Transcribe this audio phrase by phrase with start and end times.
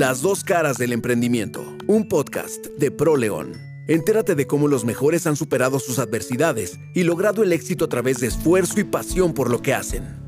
[0.00, 3.52] Las dos caras del emprendimiento, un podcast de ProLeón.
[3.86, 8.18] Entérate de cómo los mejores han superado sus adversidades y logrado el éxito a través
[8.18, 10.24] de esfuerzo y pasión por lo que hacen.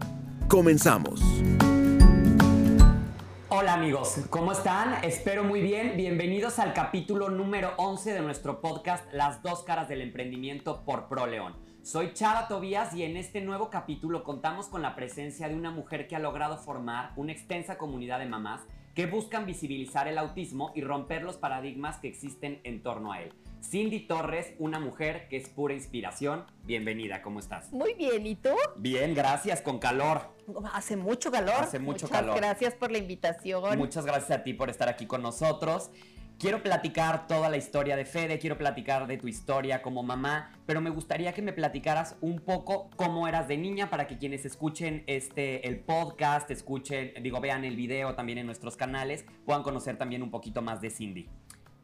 [0.47, 1.23] Comenzamos.
[3.49, 5.03] Hola amigos, ¿cómo están?
[5.05, 5.97] Espero muy bien.
[5.97, 11.55] Bienvenidos al capítulo número 11 de nuestro podcast Las dos caras del emprendimiento por ProLeón.
[11.83, 16.09] Soy Chava Tobías y en este nuevo capítulo contamos con la presencia de una mujer
[16.09, 18.61] que ha logrado formar una extensa comunidad de mamás
[18.95, 23.33] que buscan visibilizar el autismo y romper los paradigmas que existen en torno a él.
[23.63, 26.45] Cindy Torres, una mujer que es pura inspiración.
[26.65, 27.73] Bienvenida, ¿cómo estás?
[27.73, 28.51] Muy bien, ¿y tú?
[28.77, 30.33] Bien, gracias, con calor.
[30.73, 31.55] Hace mucho calor.
[31.59, 32.37] Hace mucho Muchas calor.
[32.37, 33.79] gracias por la invitación.
[33.79, 35.91] Muchas gracias a ti por estar aquí con nosotros.
[36.43, 40.81] Quiero platicar toda la historia de Fede, quiero platicar de tu historia como mamá, pero
[40.81, 45.05] me gustaría que me platicaras un poco cómo eras de niña para que quienes escuchen
[45.07, 50.21] este el podcast, escuchen, digo, vean el video también en nuestros canales, puedan conocer también
[50.21, 51.29] un poquito más de Cindy.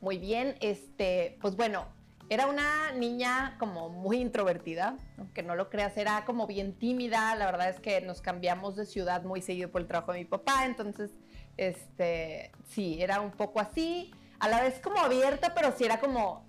[0.00, 1.86] Muy bien, este, pues bueno,
[2.28, 7.36] era una niña como muy introvertida, aunque no lo creas, era como bien tímida.
[7.36, 10.24] La verdad es que nos cambiamos de ciudad muy seguido por el trabajo de mi
[10.24, 11.12] papá, entonces,
[11.56, 14.10] este, sí, era un poco así.
[14.40, 16.46] A la vez como abierta, pero sí era como.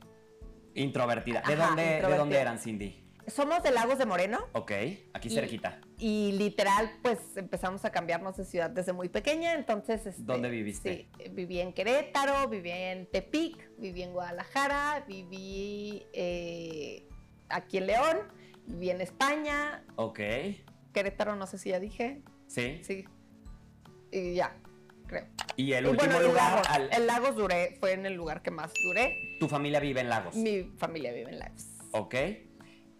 [0.75, 1.41] Introvertida.
[1.41, 3.03] ¿De, Ajá, dónde, ¿De dónde eran, Cindy?
[3.27, 4.39] Somos de Lagos de Moreno.
[4.53, 4.71] Ok,
[5.13, 5.81] aquí Y- cerquita.
[5.99, 10.05] Y literal, pues empezamos a cambiarnos de ciudad desde muy pequeña, entonces...
[10.05, 11.09] este, ¿Dónde viviste?
[11.19, 17.05] Sí, viví en Querétaro, viví en Tepic, viví en Guadalajara, viví eh,
[17.49, 18.17] aquí en León,
[18.65, 20.19] viví en España, Ok,
[20.93, 22.79] Querétaro no sé si ya dije, sí.
[22.83, 23.05] sí,
[24.11, 24.55] y ya,
[25.09, 25.25] creo.
[25.57, 28.51] Y el Y último bueno, lugar, al- en Lagos duré, fue en el lugar que
[28.51, 30.35] más duré, tu familia vive en Lagos.
[30.35, 31.65] mi familia vive en Lagos.
[31.91, 32.15] Ok.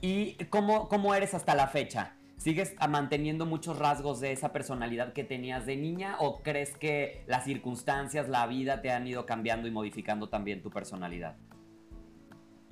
[0.02, 2.16] ¿Y cómo, cómo eres hasta la fecha?
[2.38, 7.24] ¿Sigues ah, manteniendo muchos rasgos de esa personalidad que tenías de niña o crees que
[7.28, 11.36] las circunstancias, la vida te han ido cambiando y modificando también tu personalidad?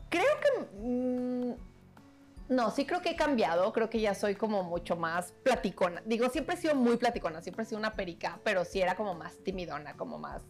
[0.09, 0.77] Creo que.
[0.87, 1.36] mm,
[2.49, 3.71] no, sí creo que he cambiado.
[3.73, 6.01] Creo que ya soy como mucho más platicona.
[6.05, 9.13] Digo, siempre he sido muy platicona, siempre he sido una perica, pero sí era como
[9.15, 10.41] más timidona, como más.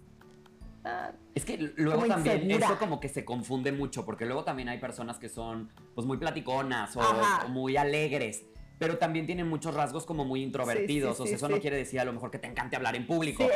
[0.85, 2.67] ah, Es que luego también insegura.
[2.67, 6.17] eso como que se confunde mucho, porque luego también hay personas que son pues muy
[6.17, 7.01] platiconas o
[7.49, 8.45] muy alegres,
[8.77, 11.17] pero también tienen muchos rasgos como muy introvertidos.
[11.17, 12.75] Sí, sí, o sea, sí, eso no quiere decir a lo mejor que te encante
[12.75, 13.47] hablar en público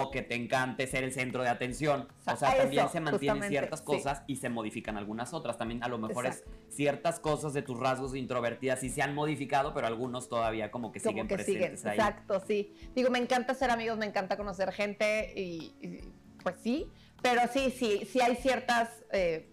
[0.00, 2.08] o que te encante ser el centro de atención.
[2.26, 5.56] O sea, también se mantienen ciertas cosas y se modifican algunas otras.
[5.56, 6.50] También a lo mejor Exacto.
[6.68, 10.92] es ciertas cosas de tus rasgos introvertidas sí se han modificado, pero algunos todavía como
[10.92, 11.60] que como siguen que siguen.
[11.60, 11.98] presentes ahí.
[11.98, 12.74] Exacto, sí.
[12.94, 16.12] Digo, me encanta ser amigos, me encanta conocer gente y, y,
[16.42, 16.90] pues sí.
[17.22, 19.48] Pero sí, sí, sí hay ciertas eh,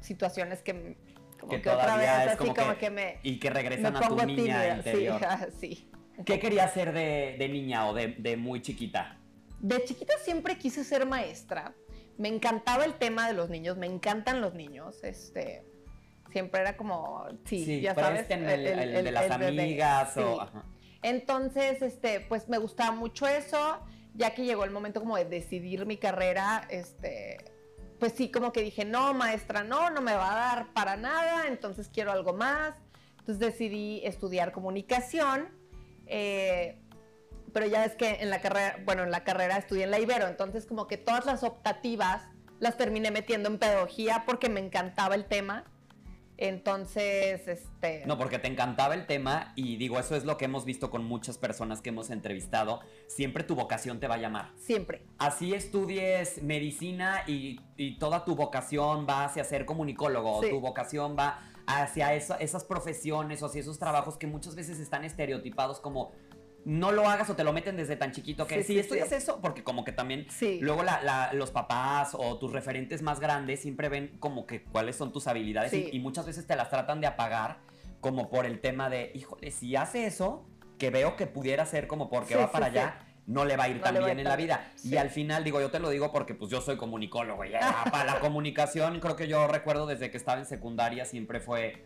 [0.00, 0.96] situaciones que.
[1.38, 3.18] Como Que que, otra vez, así como como, que- que, me.
[3.22, 4.76] Y que me regresan a tu niña tímida.
[4.76, 5.20] interior.
[5.60, 5.90] Sí, sí.
[6.24, 9.18] ¿Qué querías ser de, de niña o de, de muy chiquita?
[9.60, 11.74] De chiquita siempre quise ser maestra.
[12.16, 15.04] Me encantaba el tema de los niños, me encantan los niños.
[15.04, 15.62] Este,
[16.32, 18.30] siempre era como, sí, ya sabes.
[18.30, 20.34] el, el de las amigas o...
[20.34, 20.38] Sí.
[20.40, 20.64] ajá.
[21.02, 23.78] Entonces, este, pues me gustaba mucho eso.
[24.14, 27.36] Ya que llegó el momento como de decidir mi carrera, este,
[27.98, 31.46] pues sí, como que dije, no, maestra, no, no me va a dar para nada,
[31.48, 32.74] entonces quiero algo más.
[33.18, 35.48] Entonces decidí estudiar comunicación.
[36.06, 36.80] eh,
[37.52, 40.26] pero ya es que en la carrera, bueno, en la carrera estudié en la Ibero,
[40.26, 42.28] entonces como que todas las optativas
[42.60, 45.64] las terminé metiendo en pedagogía porque me encantaba el tema.
[46.38, 48.04] Entonces, este...
[48.06, 51.04] No, porque te encantaba el tema y digo, eso es lo que hemos visto con
[51.04, 52.80] muchas personas que hemos entrevistado.
[53.06, 54.52] Siempre tu vocación te va a llamar.
[54.56, 55.02] Siempre.
[55.18, 60.50] Así estudies medicina y, y toda tu vocación va hacia ser comunicólogo, Sí.
[60.50, 65.04] tu vocación va hacia esa- esas profesiones o hacia esos trabajos que muchas veces están
[65.04, 66.12] estereotipados como
[66.66, 69.08] no lo hagas o te lo meten desde tan chiquito que Sí, si sí, estudias
[69.08, 69.14] sí.
[69.14, 70.26] eso, porque como que también
[70.60, 74.96] luego la- la- los papás o tus referentes más grandes siempre ven como que cuáles
[74.96, 77.58] son tus habilidades y- muchas veces te las tratan de apagar
[78.00, 80.44] como por el tema de, híjole, si hace eso,
[80.76, 83.76] que veo que pudiera ser como porque va para allá, no le va a ir
[83.76, 84.72] No tan bien en la vida.
[84.84, 87.52] Y al final, digo, yo te lo digo porque pues yo soy comunicólogo y
[87.90, 91.85] para la comunicación creo que yo recuerdo desde que estaba en secundaria siempre fue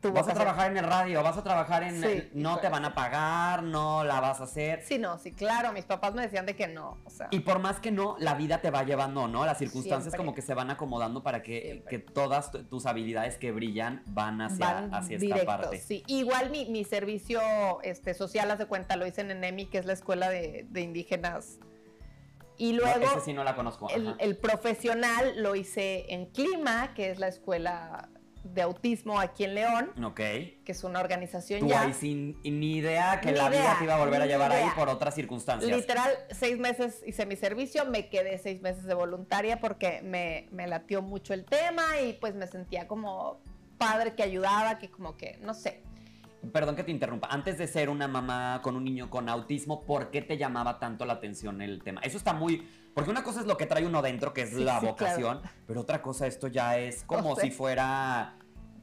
[0.00, 2.94] Vas a trabajar en el radio, vas a trabajar en Sí, no te van a
[2.94, 4.82] pagar, no la vas a hacer.
[4.84, 7.58] Sí, no, sí, claro, mis papás me decían de que no, o sea, Y por
[7.58, 9.44] más que no, la vida te va llevando, ¿no?
[9.44, 10.18] Las circunstancias Siempre.
[10.18, 14.40] como que se van acomodando para que, que todas tu- tus habilidades que brillan van
[14.40, 15.78] hacia, van hacia esta parte.
[15.78, 16.04] sí.
[16.06, 17.40] Igual mi, mi servicio
[17.82, 20.80] este, social, haz de cuenta, lo hice en ENEMI, que es la escuela de, de
[20.80, 21.58] indígenas.
[22.56, 23.88] Y No, luego ese sí no la conozco.
[24.18, 28.08] el profesional lo hice en Clima, que es la escuela
[28.54, 30.16] de autismo aquí en León, Ok.
[30.16, 31.82] que es una organización Tú ya.
[31.82, 34.68] ahí sin ni idea que Ni la vida te iba a volver a llevar ahí
[34.76, 35.70] por otras circunstancias.
[35.70, 40.66] Literal, seis meses hice mi servicio, me quedé seis meses de voluntaria porque me, me
[40.66, 43.40] latió mucho el tema y pues me sentía como
[43.78, 45.82] padre que ayudaba, que como que, no sé.
[46.52, 47.26] Perdón que te interrumpa.
[47.30, 51.04] Antes de ser una mamá con un niño con autismo, ¿por qué te llamaba tanto
[51.04, 52.00] la atención el tema?
[52.02, 52.66] Eso está muy...
[52.94, 55.40] Porque una cosa es lo que trae uno dentro, que es Sí, la sí, vocación,
[55.66, 57.42] pero otra cosa esto ya es como No sé.
[57.42, 58.37] si fuera...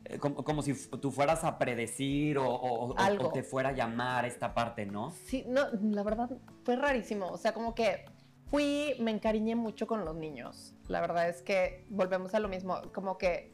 [0.05, 3.27] eh, Como, como si tú fueras a predecir o, o- o- Algo.
[3.29, 5.11] o te fuera a llamar esta parte, ¿no?
[5.25, 6.29] Sí, no, la verdad
[6.63, 7.27] fue rarísimo.
[7.27, 8.05] O sea, como que
[8.49, 10.73] fui, me encariñé mucho con los niños.
[10.87, 13.53] La verdad es que volvemos a lo mismo, como que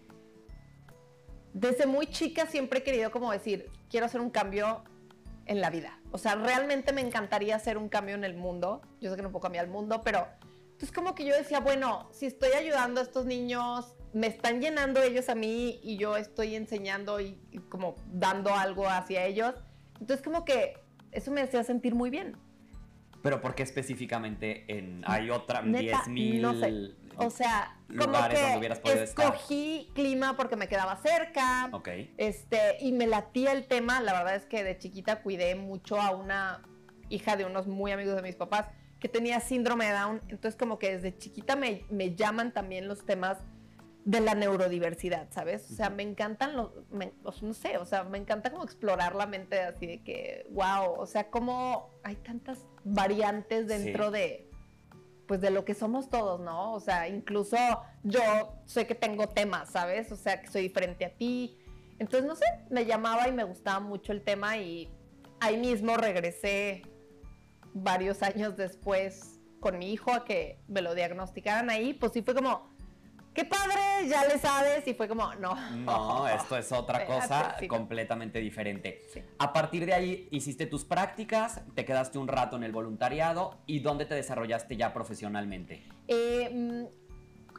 [1.54, 4.84] desde muy chica siempre he querido como decir, quiero hacer un cambio
[5.46, 6.00] en la vida.
[6.12, 8.82] O sea, realmente me encantaría hacer un cambio en el mundo.
[9.02, 10.28] Yo sé que no puedo cambiar el mundo, pero
[10.72, 15.02] entonces como que yo decía, bueno, si estoy ayudando a estos niños, me están llenando
[15.02, 19.56] ellos a mí y yo estoy enseñando y, y como dando algo hacia ellos.
[20.00, 20.74] Entonces como que
[21.12, 22.36] eso me hacía sentir muy bien.
[23.22, 26.92] Pero ¿por qué específicamente en, hay otra Neta, 10 mil no sé.
[27.18, 29.26] O sea, como lugares donde que hubieras podido estar?
[29.26, 31.70] escogí clima porque me quedaba cerca.
[31.72, 31.90] Ok.
[32.18, 34.02] Este, y me latía el tema.
[34.02, 36.64] La verdad es que de chiquita cuidé mucho a una
[37.10, 38.68] hija de unos muy amigos de mis papás
[39.00, 40.22] que tenía síndrome de Down.
[40.30, 43.38] Entonces, como que desde chiquita me, me llaman también los temas
[44.04, 45.70] de la neurodiversidad, ¿sabes?
[45.72, 49.28] O sea, me encantan los, me- no sé, o sea, me encanta como explorar la
[49.28, 54.14] mente así de que, wow, o sea, como hay tantas variantes dentro Sí.
[54.14, 54.50] de,
[55.28, 56.74] pues de lo que somos todos, ¿no?
[56.74, 57.56] O sea, incluso
[58.04, 58.22] yo
[58.66, 60.12] sé que tengo temas, ¿sabes?
[60.12, 61.58] O sea, que soy diferente a ti.
[62.00, 64.90] Entonces, no sé, me llamaba y me gustaba mucho el tema y
[65.40, 66.82] ahí mismo regresé
[67.74, 72.34] varios años después con mi hijo a que me lo diagnosticaran ahí, pues sí fue
[72.34, 72.70] como,
[73.34, 75.56] qué padre, ya le sabes, y fue como, no.
[75.78, 77.76] No, esto es otra Espérate, cosa sí, no.
[77.76, 79.02] completamente diferente.
[79.14, 79.22] Sí.
[79.40, 83.80] A partir de ahí hiciste tus prácticas, te quedaste un rato en el voluntariado y
[83.80, 85.84] ¿dónde te desarrollaste ya profesionalmente?
[86.08, 86.86] Eh, mm,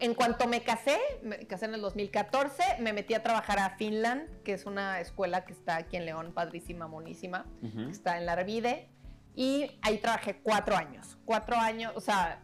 [0.00, 4.42] en cuanto me casé, me casé en el 2014, me metí a trabajar a Finland,
[4.42, 7.86] que es una escuela que está aquí en León, padrísima, monísima, Ujú.
[7.86, 8.88] que está en la Arvide,
[9.34, 12.42] y ahí trabajé cuatro años, cuatro años, o sea,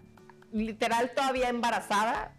[0.53, 2.33] literal todavía embarazada,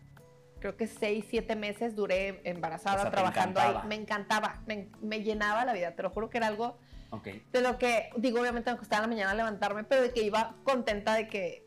[0.59, 5.21] creo que seis, siete meses duré embarazada O sea, trabajando ahí, me encantaba, me, me
[5.23, 6.77] llenaba la vida, te lo juro que era algo
[7.11, 7.27] Ok.
[7.51, 10.55] de lo que, digo, obviamente me costaba en la mañana levantarme, pero de que iba
[10.63, 11.65] contenta de que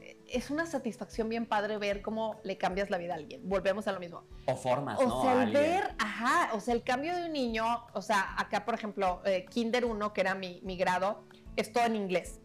[0.00, 3.40] eh, es una satisfacción bien padre ver cómo le cambias la vida a alguien.
[3.48, 4.24] Volvemos a lo mismo.
[4.46, 5.22] O formas, O ¿no?
[5.22, 8.64] sea, a el ver, ajá, o sea, el cambio de un niño, o sea, acá,
[8.64, 11.24] por ejemplo, eh, Kinder 1, que era mi, mi grado,
[11.56, 12.40] es todo en inglés.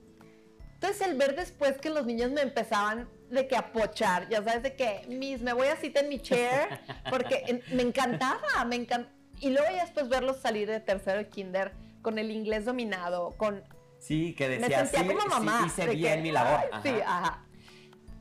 [0.73, 4.63] Entonces, el ver después que los niños me empezaban de que a pochar, ya sabes,
[4.63, 6.79] de que, Miss, me voy a cita en mi chair,
[7.09, 9.13] porque en- me encantaba, me encantaba.
[9.39, 13.63] Y luego ya después verlos salir de tercero de Kinder con el inglés dominado, con...
[13.99, 15.59] Sí, que Me decía, sentía sí, como mamá.
[15.61, 16.59] sí, hice de bien que, mi labor.
[16.71, 17.17] ay, Sí, Ajá.
[17.19, 17.45] ajá.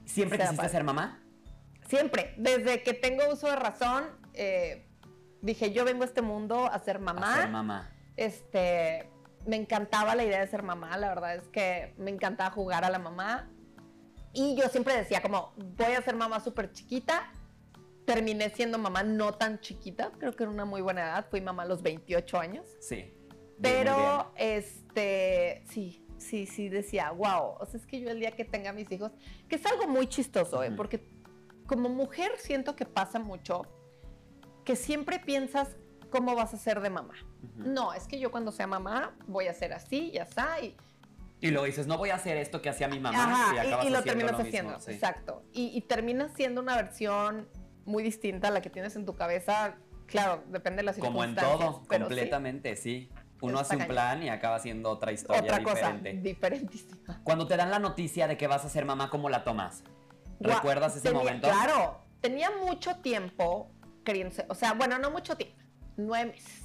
[0.05, 0.71] ¿Siempre quisiste padre.
[0.71, 1.23] ser mamá?
[1.89, 4.05] Siempre, desde que tengo uso de razón,
[4.35, 4.87] eh,
[5.43, 7.35] dije, yo vengo a este mundo a ser mamá.
[7.35, 7.91] A ser mamá.
[8.17, 9.09] Este,
[9.47, 12.91] me encantaba la idea de ser mamá, la verdad es que me encantaba jugar a
[12.91, 13.49] la mamá.
[14.33, 17.33] Y yo siempre decía como, voy a ser mamá súper chiquita.
[18.05, 21.65] Terminé siendo mamá no tan chiquita, creo que era una muy buena edad, fui mamá
[21.65, 22.67] a los 28 años.
[22.81, 23.13] Sí.
[23.61, 28.45] Pero, este, sí, sí, sí decía, wow, o sea, es que yo el día que
[28.45, 29.13] tenga mis hijos,
[29.49, 30.71] que es algo muy chistoso, ¿eh?
[30.71, 31.07] Porque
[31.67, 33.63] como mujer siento que pasa mucho
[34.65, 35.77] que siempre piensas
[36.11, 37.15] cómo vas a ser de mamá.
[37.43, 37.71] Ujú.
[37.71, 40.57] No, es que yo cuando sea mamá voy a ser así, ya está,
[41.41, 43.25] y, luego dices, no voy a hacer esto que hacía mi mamá.
[43.25, 44.91] Ajá, y, acabas y- y lo haciendo terminas haciendo, sí.
[44.93, 45.43] exacto.
[45.53, 47.49] Y, y terminas siendo una versión
[47.85, 49.77] muy distinta a la que tienes en tu cabeza.
[50.07, 51.71] Claro, depende de las Como en circunstancias.
[51.71, 53.11] todo, pero sí, completamente, sí.
[53.41, 53.95] Uno hace un cañón.
[53.95, 56.13] plan y acaba haciendo otra historia otra cosa diferente.
[56.29, 57.21] diferentísima.
[57.23, 59.85] Cuando te dan la noticia de que vas a ser mamá, ¿cómo la tomas?
[60.41, 61.49] ¿Recuerdas ese tenía- momento?
[61.49, 63.71] Claro, tenía mucho tiempo
[64.31, 65.57] ser- o sea, bueno, no mucho tiempo,
[65.97, 66.63] nueve meses.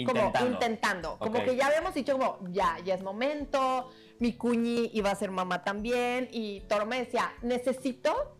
[0.00, 0.38] Intentando.
[0.38, 5.10] Como intentando, como que ya habíamos dicho como, ya, ya es momento, mi cuñi iba
[5.10, 8.36] a ser mamá también, y Toro me decía, necesito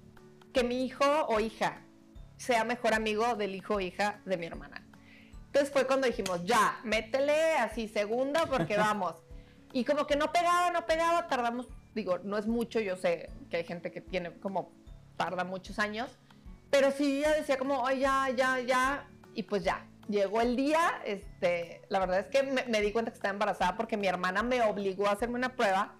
[0.52, 1.82] que mi hijo o hija
[2.36, 4.86] sea mejor amigo del hijo o hija de mi hermana.
[5.46, 9.14] Entonces fue cuando dijimos, ya, métele así segunda porque vamos.
[9.72, 13.58] Y como que no pegaba, no pegaba, tardamos, digo, no es mucho, yo sé que
[13.58, 14.72] hay gente que tiene como,
[15.16, 16.10] tarda muchos años,
[16.70, 19.86] pero sí ya decía como, ay, ya, ya, ya, y pues ya.
[20.10, 23.76] Llegó el día, este, la verdad es que me, me di cuenta que estaba embarazada
[23.76, 25.94] porque mi hermana me obligó a hacerme una prueba,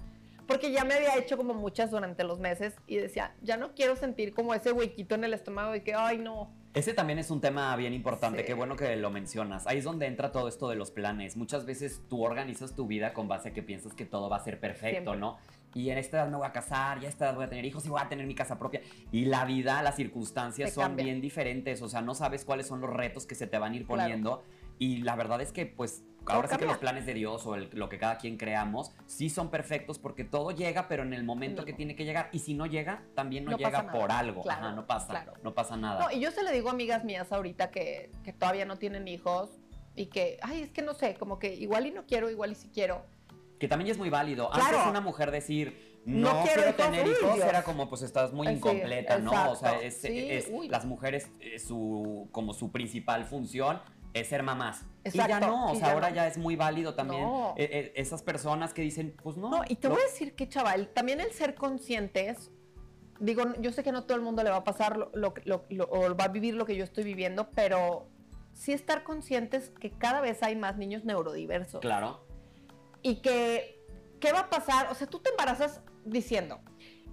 [0.49, 3.95] porque ya me había hecho como muchas durante los meses y decía, ya no quiero
[3.95, 7.40] sentir como ese huequito en el estómago de que, ay, no, Ese también es un
[7.40, 8.47] tema bien importante, Sí.
[8.47, 9.67] qué bueno que lo mencionas.
[9.67, 11.37] Ahí es donde entra todo esto de los planes.
[11.37, 14.45] Muchas veces tú organizas tu vida con base a que piensas que todo va a
[14.45, 15.17] ser perfecto, Siempre.
[15.19, 15.38] ¿no?
[15.75, 17.87] Y en esta edad me voy a casar, ya esta edad voy a tener hijos
[17.87, 18.81] y voy a tener mi casa propia.
[19.12, 21.05] Y la vida, las circunstancias Te son cambia.
[21.05, 23.77] bien diferentes, o sea, no sabes cuáles son los retos que se te van a
[23.77, 24.03] ir Claro.
[24.03, 24.43] poniendo.
[24.79, 27.69] Y la verdad es que, pues, ahora sí que los planes de Dios o el-
[27.73, 31.62] lo que cada quien creamos, sí son perfectos porque todo llega, pero en el momento
[31.62, 31.67] No.
[31.67, 32.31] que tiene que llegar.
[32.33, 34.43] Y si no llega, también no, No llega por algo.
[34.43, 35.09] Claro, Ajá, no pasa.
[35.09, 35.35] claro.
[35.45, 36.00] No pasa nada.
[36.00, 39.07] No, y yo se le digo a amigas mías ahorita que, que todavía no tienen
[39.07, 39.50] hijos
[39.95, 42.55] y que, ay, es que no sé, como que igual y no quiero, igual y
[42.55, 43.05] sí quiero.
[43.61, 44.50] Que también es muy válido.
[44.50, 44.79] Claro.
[44.79, 47.47] Antes una mujer decir, No no, quiero quiero, hijos, tener hijos, Dios.
[47.47, 49.52] era como, pues estás muy Sí, incompleta, ¿no?
[49.52, 50.67] O sea, es, Sí, es- uy.
[50.69, 53.81] las mujeres, eh, su, como su principal función
[54.14, 54.83] es ser mamás.
[55.05, 56.17] y ya no, o sea, ya ahora no.
[56.17, 57.55] ya es muy válido también No.
[57.59, 59.50] eh, eh, esas personas que dicen, pues no.
[59.50, 62.50] No, y te voy a decir que, chaval, también el ser conscientes,
[63.21, 65.64] digo, yo sé que no todo el mundo le va a pasar lo, lo- lo-
[65.69, 68.09] lo- o va a vivir lo que yo estoy viviendo, pero
[68.55, 71.81] sí estar conscientes que cada vez hay más niños neurodiversos.
[71.83, 72.26] Claro.
[73.02, 73.80] Y que,
[74.21, 74.88] ¿qué va a pasar?
[74.90, 76.61] O sea, tú te embarazas diciendo,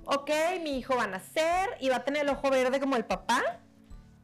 [0.06, 0.30] ok,
[0.64, 3.60] mi hijo va a nacer y va a tener el ojo verde como el papá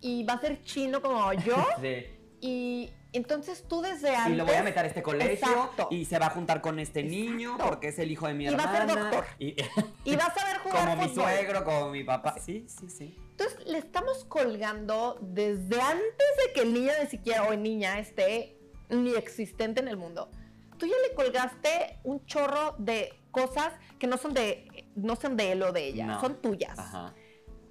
[0.02, 2.06] y va a ser chino como yo Sí.
[2.42, 4.34] y entonces tú desde antes...
[4.34, 5.88] Y lo voy a meter a este colegio Exacto.
[5.92, 8.56] y se va a juntar con este niño porque es el hijo de mi Y
[8.56, 9.02] va a ser hermana.
[9.12, 9.26] doctor.
[9.40, 9.56] y-
[10.04, 12.36] Y vas a saber jugar como mi suegro, como mi papá.
[12.44, 13.16] Sí, sí, sí.
[13.32, 18.58] Entonces le estamos colgando desde antes de que el niño ni siquiera o niña esté
[18.90, 20.30] ni existente en el mundo.
[20.78, 25.52] Tú ya le colgaste un chorro de cosas que no son de no son de
[25.54, 26.22] él o de ella, No.
[26.22, 26.78] son tuyas.
[26.78, 27.14] Ajá.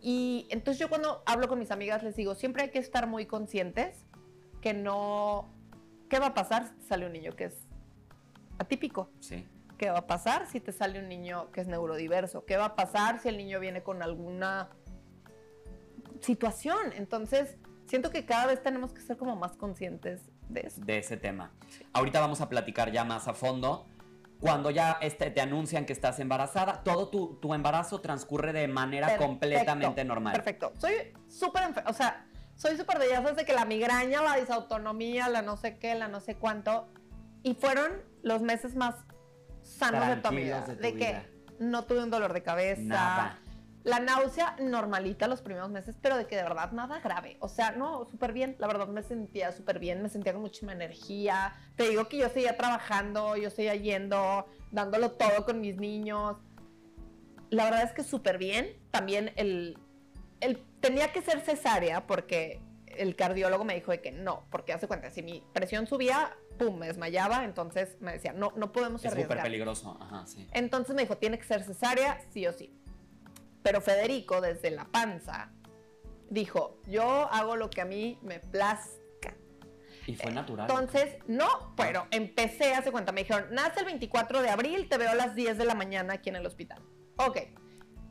[0.01, 3.27] Y entonces yo cuando hablo con mis amigas les digo, siempre hay que estar muy
[3.27, 4.05] conscientes
[4.61, 5.53] que no
[6.09, 7.55] ¿qué va a pasar si te sale un niño que es
[8.59, 9.11] atípico?
[9.21, 9.47] Sí.
[9.79, 12.45] ¿Qué va a pasar si te sale un niño que es neurodiverso?
[12.45, 14.71] ¿Qué va a pasar si el niño viene con alguna
[16.21, 16.93] situación?
[16.95, 17.57] Entonces,
[17.87, 20.21] siento que cada vez tenemos que ser como más conscientes
[20.53, 21.53] de de ese tema.
[21.93, 23.87] Ahorita vamos a platicar ya más a fondo.
[24.41, 29.07] Cuando ya este, te anuncian que estás embarazada, todo tu, tu embarazo transcurre de manera
[29.07, 30.33] Perfecto, completamente normal.
[30.33, 30.73] Perfecto.
[30.79, 30.95] Soy
[31.29, 35.43] súper o sea, soy súper de ya sabes de que la migraña, la disautonomía, la
[35.43, 36.89] no sé qué, la no sé cuánto.
[37.45, 38.97] Y fueron los meses más
[39.63, 40.65] sanos de toda mi vida.
[40.65, 42.83] Tranquilos De, de tu que no tuve un dolor de cabeza.
[42.83, 43.42] Nada.
[43.85, 47.37] La náusea normalita los primeros meses, pero de que de verdad nada grave.
[47.41, 48.55] O sea, no, súper bien.
[48.59, 51.55] La verdad me sentía súper bien, me sentía con muchísima energía.
[51.77, 56.37] Te digo que yo seguía trabajando, yo seguía yendo, dándolo todo con mis niños.
[57.51, 58.77] La verdad es que súper bien.
[58.93, 59.77] También el,
[60.41, 64.87] el tenía que ser cesárea porque el cardiólogo me dijo de que no, porque hace
[64.87, 69.11] cuenta, si mi presión subía, pum, me desmayaba, entonces me decía, no, no podemos Es
[69.11, 69.43] súper arriesgar.
[69.45, 69.99] peligroso.
[70.01, 70.47] Ajá, sí.
[70.53, 72.79] Entonces me dijo, tiene que ser cesárea, sí o sí.
[73.63, 75.53] Pero Federico, desde la panza,
[76.31, 79.35] dijo, yo hago lo que a mí me plazca.
[80.07, 80.69] Y fue natural.
[80.69, 85.11] Entonces, no, pero empecé, hace cuenta, me dijeron, nace el 24 de abril, te veo
[85.11, 86.83] a las 10 de la mañana aquí en el hospital.
[87.17, 87.39] Ok.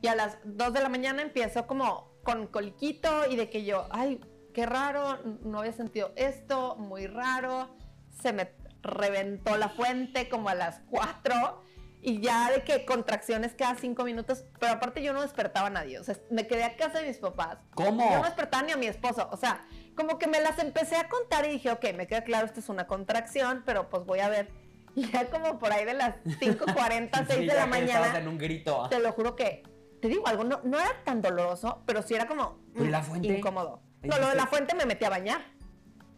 [0.01, 3.87] Y a las 2 de la mañana empiezo como con coliquito y de que yo,
[3.91, 4.21] ay,
[4.53, 7.75] qué raro, no había sentido esto, muy raro.
[8.21, 11.61] Se me reventó la fuente como a las 4
[12.01, 15.99] y ya de que contracciones cada 5 minutos, pero aparte yo no despertaba a nadie,
[15.99, 17.57] o sea, me quedé a casa de mis papás.
[17.75, 18.09] ¿Cómo?
[18.11, 19.61] Yo no despertaba ni a mi esposo, o sea,
[19.95, 22.69] como que me las empecé a contar y dije, ok, me queda claro, esto es
[22.69, 24.49] una contracción, pero pues voy a ver.
[24.95, 28.27] Y ya como por ahí de las 5.40, 6 Sí, de la mañana, estabas en
[28.27, 28.87] un grito.
[28.89, 29.63] te lo juro que,
[30.01, 33.03] te digo algo, no, no era tan doloroso, pero sí era como ¿Pero la mm,
[33.03, 33.27] fuente?
[33.27, 33.83] incómodo.
[34.03, 35.41] ¿Y No, lo de la fuente me metí a bañar.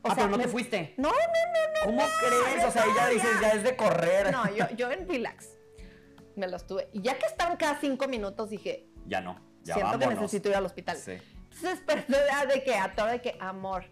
[0.06, 0.94] O ah, pero no me- te fuiste.
[0.98, 1.98] No, no, no, no.
[1.98, 2.66] ¿Cómo crees?
[2.66, 4.32] O sea, ya dices, ya es de correr.
[4.32, 5.53] No, yo, yo en relax.
[6.36, 6.90] Me los tuve.
[6.94, 9.40] Y ya que estaban cada cinco minutos, dije, Ya no.
[9.64, 10.98] Ya siento que necesito ir al hospital.
[10.98, 11.12] Sí.
[11.12, 12.16] Entonces desperté
[12.54, 13.86] de, que, a todo de que, amor,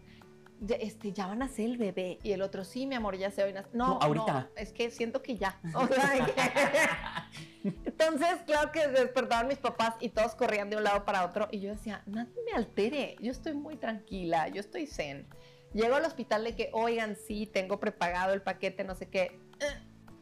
[0.60, 2.18] ya, este, ya van a ser el bebé.
[2.22, 3.52] Y el otro, sí, mi amor, ya se hoy.
[3.52, 3.68] nace".
[3.72, 4.32] No, No, ahorita.
[4.32, 5.58] no, es que siento que ya.
[5.74, 11.04] O sea, que- Entonces, claro que despertaban mis papás y todos corrían de un lado
[11.04, 11.48] para otro.
[11.50, 13.16] Y yo decía, nadie me altere.
[13.20, 15.26] Yo estoy muy tranquila, yo estoy zen.
[15.72, 19.38] Llego al hospital de que, oigan, sí, tengo prepagado el paquete, no sé qué.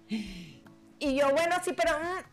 [1.00, 1.98] Y yo, bueno, sí, pero...
[1.98, 2.24] mm".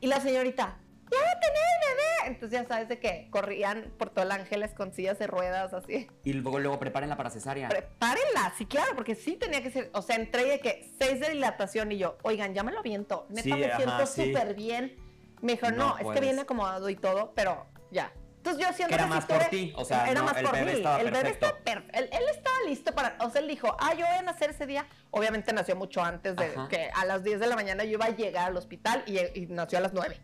[0.00, 0.76] Y la señorita,
[1.10, 2.04] ya va a tener bebé.
[2.34, 6.08] Entonces ya sabes de que corrían por todo el Ángeles con sillas de ruedas, así.
[6.24, 7.68] Y luego, luego prepárenla para cesárea.
[7.68, 9.90] Prepárenla, sí, claro, porque sí tenía que ser.
[9.94, 13.26] O sea, entré de que seis de dilatación y yo, oigan, ya me lo aviento.
[13.28, 14.24] Neta, Sí, me ajá, siento sí.
[14.26, 14.96] súper bien.
[15.40, 18.12] Me dijo, No no, es que viene acomodado y todo, pero ya.
[18.44, 20.52] Entonces yo siento Que era más por ti, o sea, era no, más el por
[20.52, 20.76] bebé mí.
[20.76, 21.46] estaba el bebé perfecto.
[21.46, 21.98] está perfecto.
[21.98, 24.66] Él, él estaba listo para, o sea, él dijo, ah, yo voy a nacer ese
[24.66, 24.86] día.
[25.10, 26.68] Obviamente nació mucho antes de Ajá.
[26.68, 29.46] que a las 10 de la mañana yo iba a llegar al hospital y, y
[29.46, 30.20] nació a las 9.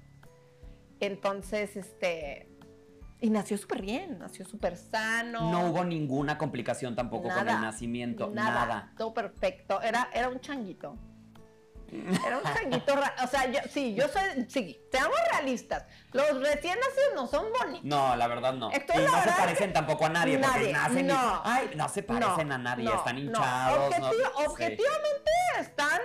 [1.01, 2.47] Entonces, este,
[3.23, 5.51] Y nació súper bien, nació súper sano.
[5.51, 8.93] No hubo ninguna complicación tampoco con el nacimiento, nada.
[8.99, 9.81] Todo perfecto.
[9.81, 10.97] Era, era un changuito.
[11.93, 15.85] Era un changuito, o sea, yo, sí, yo soy, sí, seamos realistas.
[16.13, 17.85] Los recién nacidos no son bonitos.
[17.85, 18.71] No, la verdad no.
[18.71, 22.59] y no se parecen tampoco a nadie, porque nacen no, ay, no se parecen a
[22.59, 23.95] nadie, están hinchados.
[24.47, 25.31] objetivamente
[25.61, 26.01] están...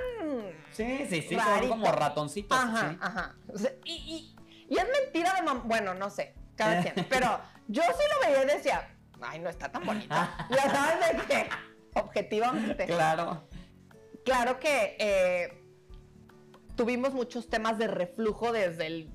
[0.72, 2.58] Sí, sí, sí, son como ratoncitos.
[2.58, 3.36] Ajá, ajá.
[3.84, 4.36] y, y,
[4.68, 8.44] y, es mentira de mamá, bueno, no sé, cada quien, pero yo sí lo veía
[8.44, 8.89] y decía,
[9.22, 10.15] ay, no está tan bonito.
[10.50, 11.50] ya sabes de qué,
[11.94, 12.86] objetivamente.
[12.88, 13.48] Claro.
[14.24, 14.98] Claro que...
[15.00, 15.62] Eh,
[16.75, 19.10] tuvimos muchos temas de reflujo desde el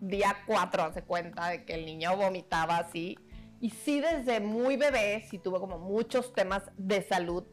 [0.00, 3.18] día 4, hace cuenta, de que el niño vomitaba así.
[3.60, 7.44] Y sí, desde muy bebé, sí tuvo como muchos temas de salud.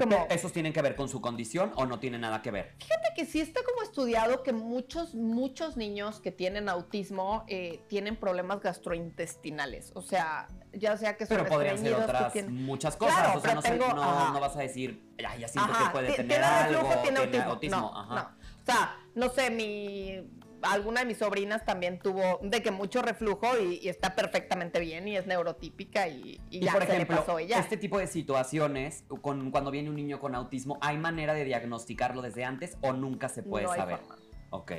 [0.00, 2.74] Como, ¿Esos tienen que ver con su condición o no tienen nada que ver?
[2.78, 8.16] Fíjate que sí está como estudiado que muchos, muchos niños que tienen autismo eh, tienen
[8.16, 9.92] problemas gastrointestinales.
[9.94, 13.36] O sea, ya sea que son Pero podrían ser otras muchas cosas.
[13.36, 17.92] o sea, no, no, vas a decir, ya siento que puede tener algo, tiene autismo.
[17.92, 18.20] No, no.
[18.22, 23.58] O sea, no sé, mi alguna de mis sobrinas también tuvo de que mucho reflujo
[23.58, 27.58] y, está perfectamente bien y es neurotípica y, ya por ejemplo, se le pasó ella.
[27.58, 32.22] Este tipo de situaciones, con, cuando viene un niño con autismo, ¿hay manera de diagnosticarlo
[32.22, 33.98] desde antes o nunca se puede saber?
[33.98, 34.16] Forma.
[34.50, 34.72] Ok.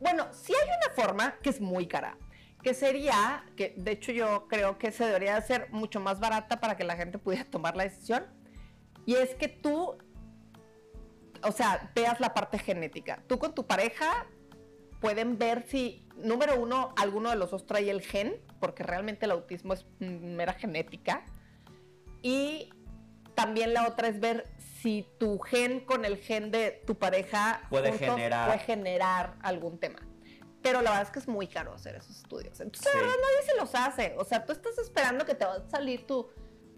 [0.00, 2.16] Bueno, sí hay una forma que es muy cara
[2.62, 6.76] que sería, que de hecho yo creo que se debería hacer mucho más barata para
[6.76, 8.26] que la gente pudiera tomar la decisión,
[9.06, 9.96] y es que tú,
[11.42, 13.22] o sea, veas la parte genética.
[13.26, 14.26] Tú con tu pareja
[15.00, 19.32] pueden ver si, número uno, alguno de los dos trae el gen, porque realmente el
[19.32, 21.24] autismo es mera genética,
[22.22, 22.70] y
[23.34, 24.44] también la otra es ver
[24.82, 28.46] si tu gen con el gen de tu pareja puede, generar.
[28.46, 30.00] puede generar algún tema
[30.62, 32.60] pero la verdad es que es muy caro hacer esos estudios.
[32.60, 34.14] Entonces, la verdad, nadie se los hace.
[34.18, 36.28] O sea, tú estás esperando que te va a salir tu,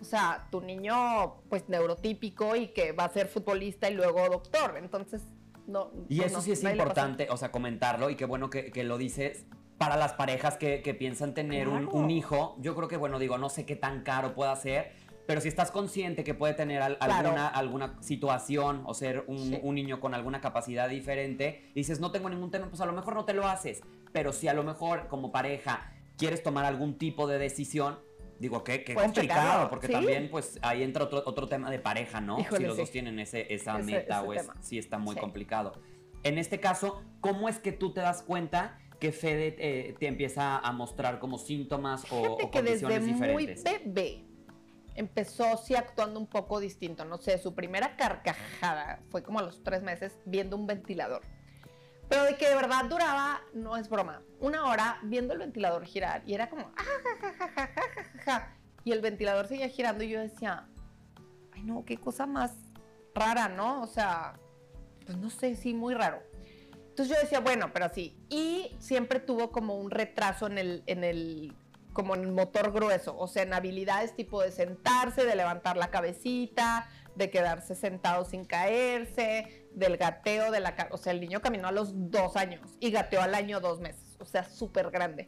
[0.00, 4.76] o sea, tu niño, pues, neurotípico y que va a ser futbolista y luego doctor.
[4.76, 5.23] Entonces,
[5.66, 5.90] no.
[6.09, 9.47] Y pues eso sí es importante, o sea, comentarlo y qué bueno que, lo dices.
[9.78, 13.48] Para las parejas que, piensan tener un, un, hijo, yo creo que, bueno, digo, no
[13.48, 14.92] sé qué tan caro pueda ser,
[15.27, 20.14] pero si estás consciente que puede tener alguna, alguna situación o ser un, niño con
[20.14, 23.33] alguna capacidad diferente, y dices, no tengo ningún tema, pues a lo mejor no te
[23.33, 23.83] lo haces.
[24.12, 27.98] Pero si a lo mejor como pareja quieres tomar algún tipo de decisión,
[28.42, 32.38] digo, qué, qué complicado, porque también pues ahí entra otro, otro tema de pareja, ¿no?
[32.57, 35.81] si los dos tienen ese, esa meta o es, sí está muy complicado.
[36.24, 40.59] En este caso, ¿cómo es que tú te das cuenta que Fede eh, te empieza
[40.59, 43.64] a mostrar como síntomas o, o condiciones desde diferentes?
[43.64, 44.24] Muy bebé
[44.94, 47.05] empezó sí actuando un poco distinto.
[47.05, 51.22] No sé, su primera carcajada fue como a los tres meses viendo un ventilador.
[52.12, 56.22] Pero de que de verdad duraba, no es broma, una hora viendo el ventilador girar
[56.27, 56.70] y era como,
[58.85, 60.68] y el ventilador seguía girando y yo decía,
[61.55, 62.53] ay no, qué cosa más
[63.14, 63.81] rara, ¿no?
[63.81, 64.35] O sea,
[65.07, 66.22] pues no sé, sí, muy raro.
[66.75, 68.14] Entonces yo decía, bueno, pero sí.
[68.29, 71.57] Y siempre tuvo como un retraso en el, en el
[71.94, 76.90] como en motor grueso, o sea, en habilidades tipo de sentarse, de levantar la cabecita,
[77.14, 80.74] de quedarse sentado sin caerse, del gateo de la...
[80.90, 84.16] O sea, el niño caminó a los dos años y gateó al año dos meses,
[84.20, 85.26] o sea, súper grande.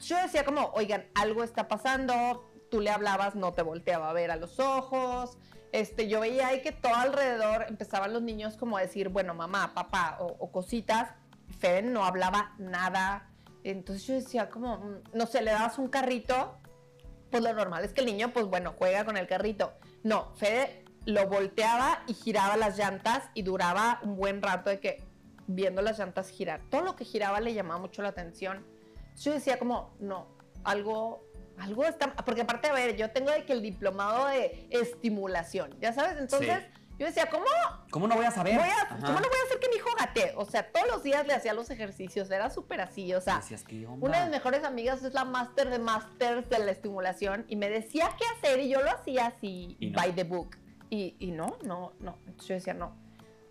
[0.00, 4.30] Yo decía como, oigan, algo está pasando, tú le hablabas, no te volteaba a ver
[4.30, 5.38] a los ojos,
[5.72, 9.74] este, yo veía ahí que todo alrededor empezaban los niños como a decir, bueno, mamá,
[9.74, 11.10] papá o, o cositas,
[11.58, 13.30] Fede no hablaba nada,
[13.64, 16.58] entonces yo decía como, mm, no sé, le dabas un carrito,
[17.30, 19.74] pues lo normal es que el niño, pues bueno, juega con el carrito.
[20.02, 25.02] No, Fede lo volteaba y giraba las llantas y duraba un buen rato de que
[25.46, 26.60] viendo las llantas girar.
[26.68, 28.66] Todo lo que giraba le llamaba mucho la atención.
[29.16, 30.28] yo decía como, no,
[30.64, 31.24] algo,
[31.56, 35.94] algo está, porque aparte, a ver, yo tengo de que el diplomado de estimulación, ya
[35.94, 36.64] sabes, entonces...
[36.98, 37.44] Yo decía, ¿cómo?
[37.92, 38.58] ¿Cómo no voy a saber?
[38.88, 40.32] ¿Cómo no voy a hacer que mi hijo gatee?
[40.34, 43.14] O sea, todos los días le hacía los ejercicios, era súper así.
[43.14, 43.40] O sea,
[44.00, 47.70] una de mis mejores amigas es la máster de másters de la estimulación y me
[47.70, 50.56] decía qué hacer y yo lo hacía así, by the book.
[50.90, 52.18] Y, y no, no, no.
[52.26, 52.96] Entonces yo decía, no.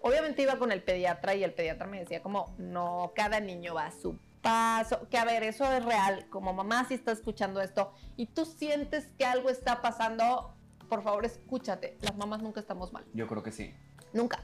[0.02, 3.88] Obviamente iba con el pediatra y el pediatra me decía como, no, cada niño va
[3.88, 7.91] a su paso, que a ver, eso es real, como mamá si está escuchando esto
[8.15, 10.56] y tú sientes que algo está pasando,
[10.88, 11.97] por favor, escúchate.
[12.02, 13.06] Las mamás nunca estamos mal.
[13.13, 13.73] Yo creo que sí.
[14.13, 14.39] Nunca.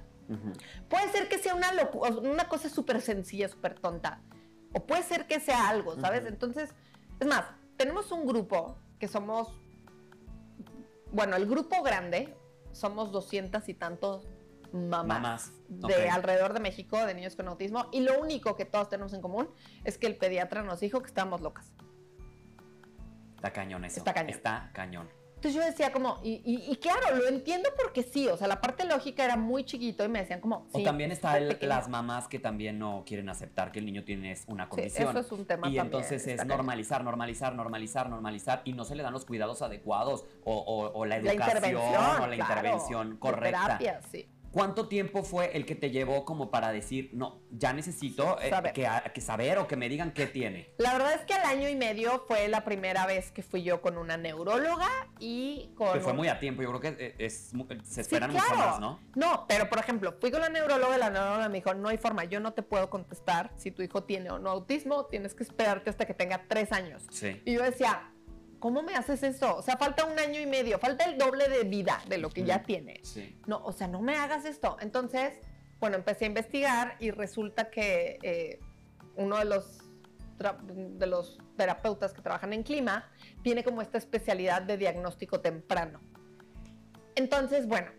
[0.90, 1.72] Puede ser que sea una,
[2.22, 4.22] una cosa súper sencilla, súper tonta.
[4.74, 6.26] O puede ser que sea algo, ¿sabes?
[6.26, 6.74] Entonces,
[7.20, 7.46] es más,
[7.78, 9.50] tenemos un grupo que somos,
[11.12, 12.36] bueno, el grupo grande,
[12.74, 14.28] somos doscientas y tantos
[14.74, 19.14] mamás, de alrededor de México de niños con autismo y lo único que todos tenemos
[19.14, 19.50] en común
[19.84, 21.72] es que el pediatra nos dijo que estábamos locas.
[23.36, 24.00] Está cañón eso.
[24.00, 24.30] Está cañón.
[24.30, 25.23] Está cañón.
[25.44, 28.62] Entonces yo decía como, y, y- y claro, lo entiendo porque sí, o sea, la
[28.62, 32.30] parte lógica era muy chiquito y me decían como, O también está el- las mamás
[32.30, 35.10] que también no quieren aceptar que el niño tiene una condición.
[35.10, 38.96] eso es un tema Y también, entonces es normalizar, normalizar, normalizar, normalizar y no se
[38.96, 42.56] le dan los cuidados adecuados o, o- o la La educación intervención, o la claro,
[42.60, 43.64] intervención correcta.
[43.80, 44.30] terapia, sí.
[44.54, 48.72] ¿Cuánto tiempo fue el que te llevó como para decir, no, ya necesito eh, Saber.
[48.74, 50.70] que, a- que saber o que me digan qué tiene?
[50.78, 53.82] La verdad es que al año y medio fue la primera vez que fui yo
[53.82, 54.88] con una neuróloga
[55.20, 55.92] y con...
[55.94, 58.48] Que fue muy a tiempo, yo creo que eh, es, mu- se Sí, esperan claro.
[58.48, 59.00] mucho más, ¿no?
[59.16, 61.98] No, pero por ejemplo, fui con la neuróloga y la neuróloga me dijo, no hay
[61.98, 65.42] forma, yo no te puedo contestar si tu hijo tiene o no autismo, tienes que
[65.42, 67.04] esperarte hasta que tenga tres años.
[67.10, 67.42] Sí.
[67.46, 68.13] Y yo decía,
[68.64, 69.58] ¿cómo me haces eso?
[69.58, 72.46] O sea, falta un año y medio, falta el doble de vida de lo que
[72.46, 73.02] ya tiene.
[73.04, 73.38] Sí.
[73.46, 74.78] No, o sea, no me hagas esto.
[74.80, 75.34] Entonces,
[75.82, 78.62] bueno, empecé a investigar y resulta que eh,
[79.18, 79.80] uno de los,
[80.66, 86.00] de los terapeutas que trabajan en clima tiene como esta especialidad de diagnóstico temprano.
[87.16, 87.92] Entonces, bueno,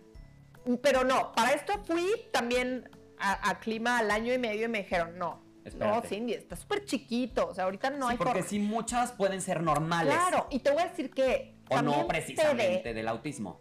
[0.80, 4.78] pero no, para esto fui también a, a clima al año y medio y me
[4.78, 5.43] dijeron, no,
[5.78, 6.02] no.
[6.02, 8.48] Cindy, está súper chiquito, o sea, ahorita no Sí, hay porque forma.
[8.48, 10.14] sí, muchas pueden ser normales.
[10.14, 13.60] Claro, y te voy a decir que O no precisamente del autismo.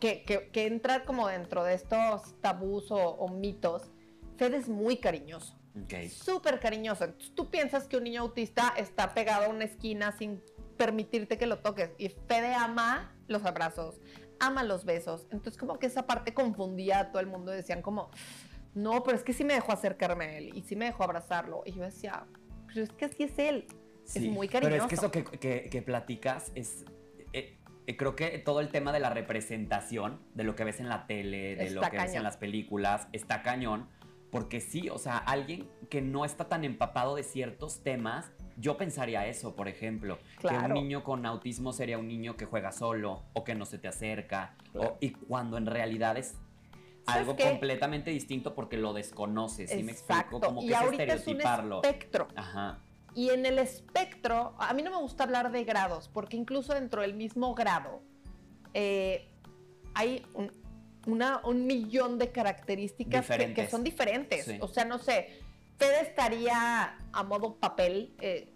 [0.00, 3.90] que, que, que entra como dentro de estos tabús o, o mitos,
[4.36, 6.08] Fede es muy cariñoso, Ok.
[6.10, 7.04] súper cariñoso.
[7.04, 10.42] Entonces tú piensas que un niño autista está pegado a una esquina sin
[10.76, 11.90] permitirte que lo toques.
[11.98, 14.00] Y Fede ama los abrazos,
[14.40, 15.26] ama los besos.
[15.30, 17.52] Entonces como que esa parte confundía a todo el mundo.
[17.52, 18.10] Decían como,
[18.74, 21.62] no, pero es que sí me dejó acercarme a él y sí me dejó abrazarlo.
[21.64, 22.24] Y yo decía,
[22.66, 23.66] pero es que así es él.
[24.04, 24.84] Sí, es muy Pero cariñoso.
[24.84, 26.84] es que eso que, que- que platicas es.
[27.32, 27.56] eh,
[27.86, 31.06] eh, creo que todo el tema de la representación, de lo que ves en la
[31.06, 32.22] tele, de lo Está que ves en cañón.
[32.24, 33.88] las películas, está cañón.
[34.30, 39.26] Porque sí, o sea, alguien que no está tan empapado de ciertos temas, yo pensaría
[39.28, 40.18] eso, por ejemplo.
[40.40, 40.74] Que un Claro.
[40.74, 44.56] niño con autismo sería un niño que juega solo o que no se te acerca.
[44.72, 44.88] Claro.
[44.94, 46.43] o- y cuando en realidad es ¿Sabes
[47.06, 47.44] algo qué?
[47.48, 49.70] completamente distinto porque lo desconoces.
[49.70, 50.40] ¿Sí me explico?
[50.40, 51.82] Como que y es ahorita es un estereotiparlo.
[51.82, 52.28] espectro.
[52.36, 52.78] Ajá.
[53.14, 57.02] Y en el espectro, a mí no me gusta hablar de grados, porque incluso dentro
[57.02, 58.02] del mismo grado
[58.72, 59.28] eh,
[59.94, 60.50] hay un,
[61.06, 64.44] una- un millón de características que, son diferentes.
[64.46, 64.58] Sí.
[64.60, 65.40] O sea, no sé,
[65.78, 68.52] Fede estaría a modo papel eh,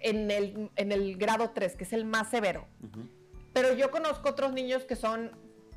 [0.00, 2.66] en, el, en el grado 3, que es el más severo.
[3.52, 5.32] Pero yo conozco otros niños que son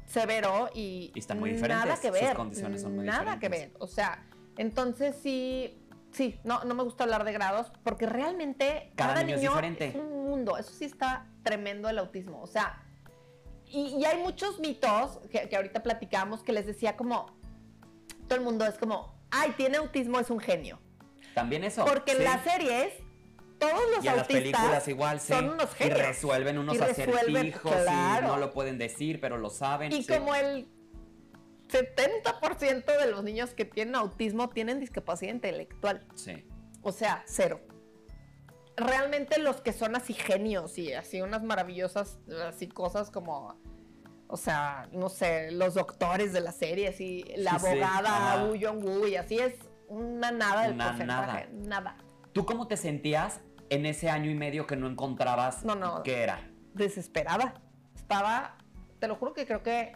[0.06, 2.36] severo y, Y están muy nada diferentes, que sus ver.
[2.36, 3.74] condiciones son muy nada que ver.
[3.80, 4.26] O sea,
[4.58, 9.36] entonces sí, sí, no, no me gusta hablar de grados porque realmente Cada cada, niño
[9.36, 9.88] es diferente.
[9.90, 10.58] es un mundo.
[10.58, 12.42] Eso sí está tremendo el autismo.
[12.42, 12.84] O sea,
[13.68, 17.38] y, y hay muchos mitos que, que ahorita platicamos que les decía como,
[18.28, 20.80] todo el mundo es como, ay, tiene autismo, es un genio.
[21.34, 21.84] También eso.
[21.86, 22.18] Porque sí.
[22.18, 22.94] en las series,
[23.60, 25.34] todos los y en las películas igual, sí.
[25.34, 26.00] son unos y genios.
[26.00, 28.26] resuelven unos Y resuelven, acertijos claro.
[28.26, 29.92] y no lo pueden decir, pero lo saben.
[29.92, 30.14] Y sí.
[30.14, 30.68] como el
[31.70, 36.06] 70% de los niños que tienen autismo tienen discapacidad intelectual.
[36.16, 36.46] Sí.
[36.82, 37.62] O sea, cero.
[38.78, 43.58] Realmente los que son así genios y así unas maravillosas así cosas como,
[44.28, 48.44] o sea, no sé, los doctores de la serie, así, la Sí, sí, abogada ajá.
[48.44, 49.54] Woo Jong-woo y así es
[49.88, 51.98] una nada del Una porcentaje, nada.
[52.34, 56.04] ¿Tú cómo te sentías en ese año y medio que no encontrabas No, no.
[56.04, 56.50] qué era?
[56.74, 57.56] Desesperada.
[57.96, 58.58] Estaba,
[59.00, 59.94] te lo juro que creo que...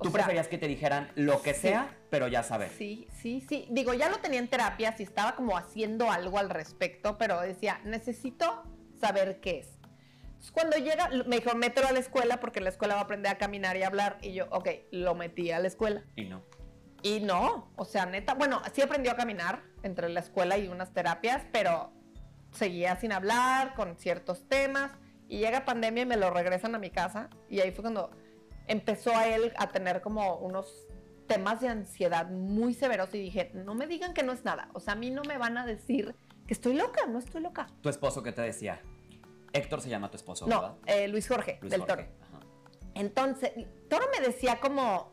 [0.00, 1.60] ¿Tú sea, preferías que te dijeran lo que sí.
[1.60, 2.70] sea, pero ya saber?
[2.70, 3.68] Sí, sí, sí.
[3.70, 7.80] Digo, ya lo tenía en terapia, sí estaba como haciendo algo al respecto, pero decía,
[7.84, 8.64] necesito
[9.00, 9.68] saber qué es.
[10.24, 13.30] Entonces, cuando llega, me dijo, mételo a la escuela porque la escuela va a aprender
[13.30, 14.18] a caminar y hablar.
[14.22, 16.02] Y yo, ok, lo metí a la escuela.
[16.16, 16.42] Y no.
[17.04, 20.92] Y no, o sea, neta, bueno, sí aprendió a caminar entre la escuela y unas
[20.92, 21.92] terapias, pero
[22.52, 24.92] seguía sin hablar con ciertos temas.
[25.28, 27.30] Y llega pandemia y me lo regresan a mi casa.
[27.48, 28.10] Y ahí fue cuando
[28.66, 30.86] empezó a él a tener como unos
[31.26, 33.14] temas de ansiedad muy severos.
[33.14, 34.68] Y dije, no me digan que no es nada.
[34.74, 36.14] O sea, a mí no me van a decir
[36.46, 37.66] que estoy loca, no estoy loca.
[37.80, 38.80] Tu esposo, ¿qué te decía?
[39.52, 40.62] Héctor se llama tu esposo, ¿verdad?
[40.62, 42.04] No, eh, Luis Jorge, Luis del Jorge.
[42.04, 42.08] Toro.
[42.22, 42.40] Ajá.
[42.94, 43.52] Entonces,
[43.88, 45.12] Toro me decía como,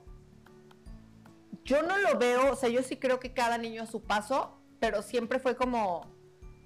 [1.63, 4.59] yo no lo veo, o sea, yo sí creo que cada niño a su paso,
[4.79, 6.18] pero siempre fue como,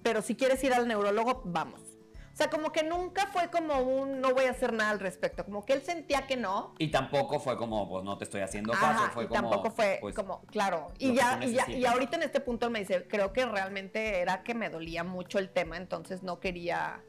[0.04, 1.80] pero si quieres ir al neurólogo, vamos.
[2.34, 5.46] O sea, como que nunca fue como un, no voy a hacer nada al respecto,
[5.46, 6.74] como que él sentía que no.
[6.80, 9.40] Y tampoco fue como, pues no te estoy haciendo caso, Ajá, fue y como.
[9.42, 10.88] tampoco fue pues, como, claro.
[10.98, 14.20] Y ya, y ya, y ahorita en este punto él me dice, creo que realmente
[14.20, 17.04] era que me dolía mucho el tema, entonces no quería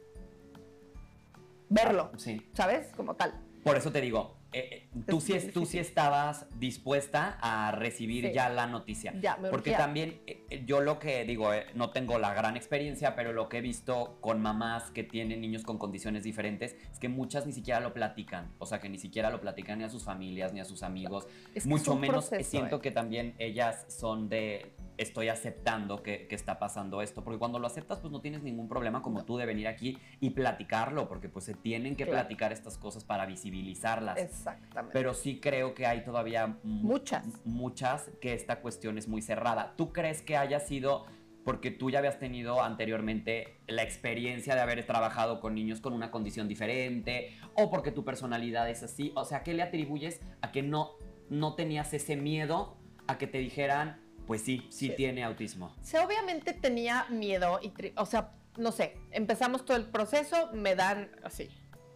[1.70, 2.46] verlo, Sí.
[2.52, 2.92] ¿sabes?
[2.94, 3.34] Como tal.
[3.62, 8.26] Por eso te digo, eh, tú, Es sí, bien tú sí estabas dispuesta a recibir
[8.28, 8.32] Sí.
[8.32, 9.12] ya la noticia.
[9.20, 12.56] Ya, me Porque también eh, eh, yo lo que digo, eh, no tengo la gran
[12.56, 16.98] experiencia, pero lo que he visto con mamás que tienen niños con condiciones diferentes es
[16.98, 18.52] que muchas ni siquiera lo platican.
[18.58, 21.26] O sea, que ni siquiera lo platican ni a sus familias ni a sus amigos.
[21.54, 22.80] Es que Mucho menos proceso, siento ¿eh?
[22.80, 27.24] que también ellas son de estoy aceptando que, que está pasando esto.
[27.24, 30.30] Porque cuando lo aceptas, pues no tienes ningún problema como tú de venir aquí y
[30.30, 32.20] platicarlo, porque pues se tienen que Claro.
[32.20, 34.18] platicar estas cosas para visibilizarlas.
[34.18, 34.92] Exactamente.
[34.92, 37.26] Pero sí creo que hay todavía mu- Muchas.
[37.44, 39.74] muchas que esta cuestión es muy cerrada.
[39.76, 41.06] ¿Tú crees que haya sido
[41.44, 46.10] porque tú ya habías tenido anteriormente la experiencia de haber trabajado con niños con una
[46.10, 49.12] condición diferente o porque tu personalidad es así?
[49.14, 50.92] O sea, ¿qué le atribuyes a que no,
[51.28, 52.76] no tenías ese miedo
[53.06, 54.94] a que te dijeran, pues sí, sí, Sí.
[54.96, 55.66] tiene autismo?
[55.80, 60.50] O sea, obviamente tenía miedo y, tri- o sea, no sé, empezamos todo el proceso,
[60.52, 61.48] me dan así,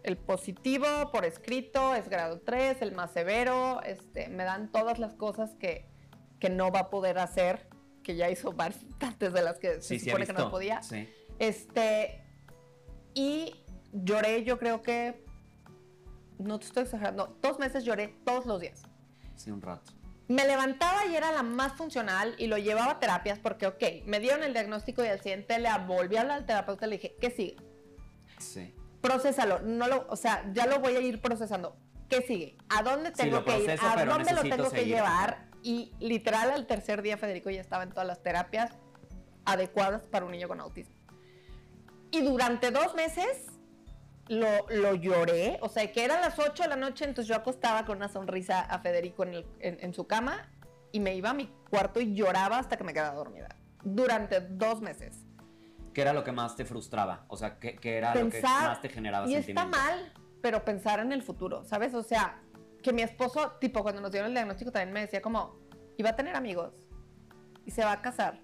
[0.02, 5.14] el positivo por escrito, es grado 3, el más severo, este, me dan todas las
[5.14, 5.86] cosas que,
[6.40, 7.68] que no va a poder hacer,
[8.02, 10.82] que ya hizo bastantes de las que se sí, supone que no podía.
[10.82, 11.08] Sí.
[11.38, 12.24] Este,
[13.14, 13.54] y
[13.92, 15.24] lloré, yo creo que,
[16.38, 18.82] no te estoy exagerando, dos meses lloré todos los días.
[19.36, 19.92] Sí, un rato.
[20.28, 24.20] Me levantaba y era la más funcional y lo llevaba a terapias porque, ok, me
[24.20, 27.16] dieron el diagnóstico y al siguiente le volví a hablar al terapeuta y le dije,
[27.18, 27.56] ¿qué sigue?
[28.38, 28.74] Sí.
[29.00, 31.76] Procésalo, no lo, o sea, ya lo voy a ir procesando.
[32.10, 32.56] ¿Qué sigue?
[32.68, 33.70] ¿A dónde tengo que ir?
[33.80, 35.48] ¿A dónde lo tengo que llevar?
[35.62, 38.72] Y literal al tercer día Federico ya estaba en todas las terapias
[39.44, 40.94] adecuadas para un niño con autismo.
[42.10, 43.47] Y durante dos meses
[44.28, 47.84] lo, lo lloré, o sea, que eran las 8 de la noche, entonces yo acostaba
[47.86, 50.50] con una sonrisa a Federico en, el- en- en su cama
[50.92, 53.48] y me iba a mi cuarto y lloraba hasta que me quedaba dormida.
[53.82, 55.24] Durante dos meses.
[55.94, 57.24] ¿Qué era lo que más te frustraba?
[57.28, 60.12] O sea, ¿qué, qué era lo que más te generaba Y está mal,
[60.42, 61.94] pero pensar en el futuro, ¿sabes?
[61.94, 62.40] O sea,
[62.82, 65.58] que mi esposo, tipo, cuando nos dieron el diagnóstico también me decía como,
[65.96, 66.74] iba a tener amigos
[67.64, 68.40] y se va a casar.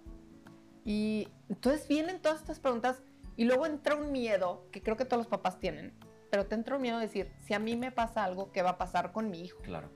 [0.85, 3.03] Y entonces vienen todas estas preguntas
[3.37, 5.95] y luego entra un miedo, que creo que todos los papás tienen,
[6.31, 8.71] pero te entra un miedo de decir, si a mí me pasa algo, ¿qué va
[8.71, 9.59] a pasar con mi hijo?
[9.63, 9.91] Claro.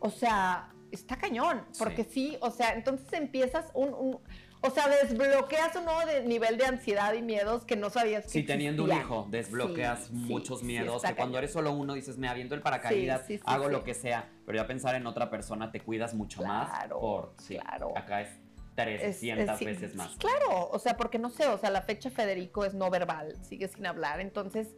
[0.00, 4.18] O sea, está cañón, porque sí, o sea, entonces empiezas un, un-
[4.62, 8.30] o sea, desbloqueas un nuevo de- nivel de ansiedad y miedos que no sabías que
[8.30, 11.02] Sí, teniendo un hijo, desbloqueas Sí, muchos sí, miedos.
[11.02, 14.28] que cuando eres solo uno dices, me aviento el paracaídas, hago lo que sea.
[14.44, 16.68] Pero ya pensar en otra persona te cuidas mucho más.
[16.70, 17.96] Claro, Por, sí, claro.
[17.96, 18.30] Acá es
[18.76, 20.14] 300 Es- es- sí, veces sí, más.
[20.16, 23.66] claro, o sea, porque no sé, o sea, la fecha Federico es no verbal, sigue
[23.68, 24.68] sin hablar, entonces,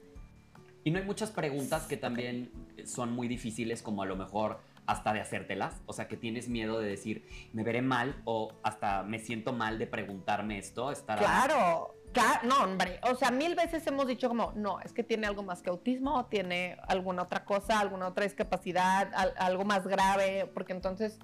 [0.84, 2.50] Y no hay muchas preguntas que también
[2.86, 5.82] son muy difíciles, como a lo mejor hasta de hacértelas.
[5.84, 9.78] O sea, que tienes miedo de decir, me veré mal o hasta me siento mal
[9.78, 10.90] de preguntarme esto.
[10.90, 11.20] Estará...
[11.20, 15.26] claro, claro, no, hombre, o sea, mil veces hemos dicho como, no, es que tiene
[15.26, 20.48] algo más que autismo, tiene alguna otra cosa, alguna otra discapacidad, al- algo más grave,
[20.54, 21.18] porque entonces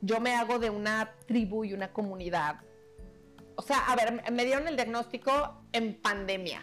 [0.00, 2.60] yo me hago de una tribu y una comunidad.
[3.56, 6.62] O sea, a ver, me dieron el diagnóstico en pandemia,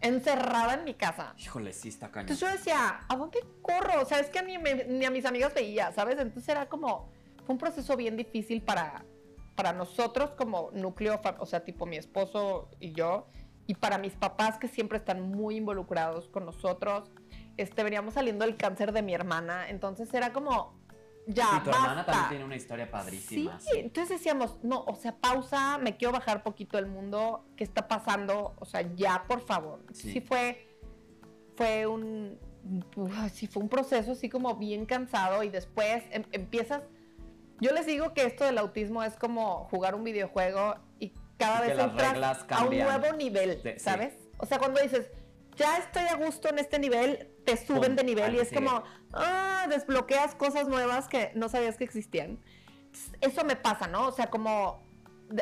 [0.00, 1.34] encerrada en mi casa.
[1.38, 2.30] Híjole, sí está cañón.
[2.30, 4.02] Entonces yo decía, ¿a dónde corro?
[4.02, 6.18] O sea, es que ni, me- ni a mis amigas veía, ¿sabes?
[6.18, 7.10] Entonces era como,
[7.44, 9.04] fue un proceso bien difícil para,
[9.56, 13.26] para nosotros como núcleo, o sea, tipo mi esposo y yo,
[13.66, 17.10] y para mis papás que siempre están muy involucrados con nosotros.
[17.56, 20.78] Este, veníamos saliendo del cáncer de mi hermana, entonces era como,
[21.26, 22.12] ya, y tu hermana basta.
[22.12, 23.58] también tiene una historia padrísima.
[23.60, 27.88] Sí, entonces decíamos, no, o sea, pausa, me quiero bajar poquito el mundo, ¿qué está
[27.88, 28.54] pasando?
[28.58, 29.84] O sea, ya, por favor.
[29.92, 30.12] Sí.
[30.12, 30.68] Sí, fue,
[31.56, 32.38] fue un,
[32.96, 36.82] uf, sí fue un proceso así como bien cansado y después em- empiezas,
[37.60, 41.68] yo les digo que esto del autismo es como jugar un videojuego y cada Y
[41.70, 43.70] vez entras a un nuevo nivel, sí.
[43.78, 44.14] ¿sabes?
[44.38, 45.10] O sea, cuando dices,
[45.56, 48.48] ya estoy a gusto en este nivel, te suben Pum, de nivel y que es
[48.50, 48.62] sigue.
[48.64, 48.82] como,
[49.14, 52.38] ah, desbloqueas cosas nuevas que no sabías que existían.
[53.20, 54.08] Eso me pasa, ¿no?
[54.08, 54.82] O sea, como,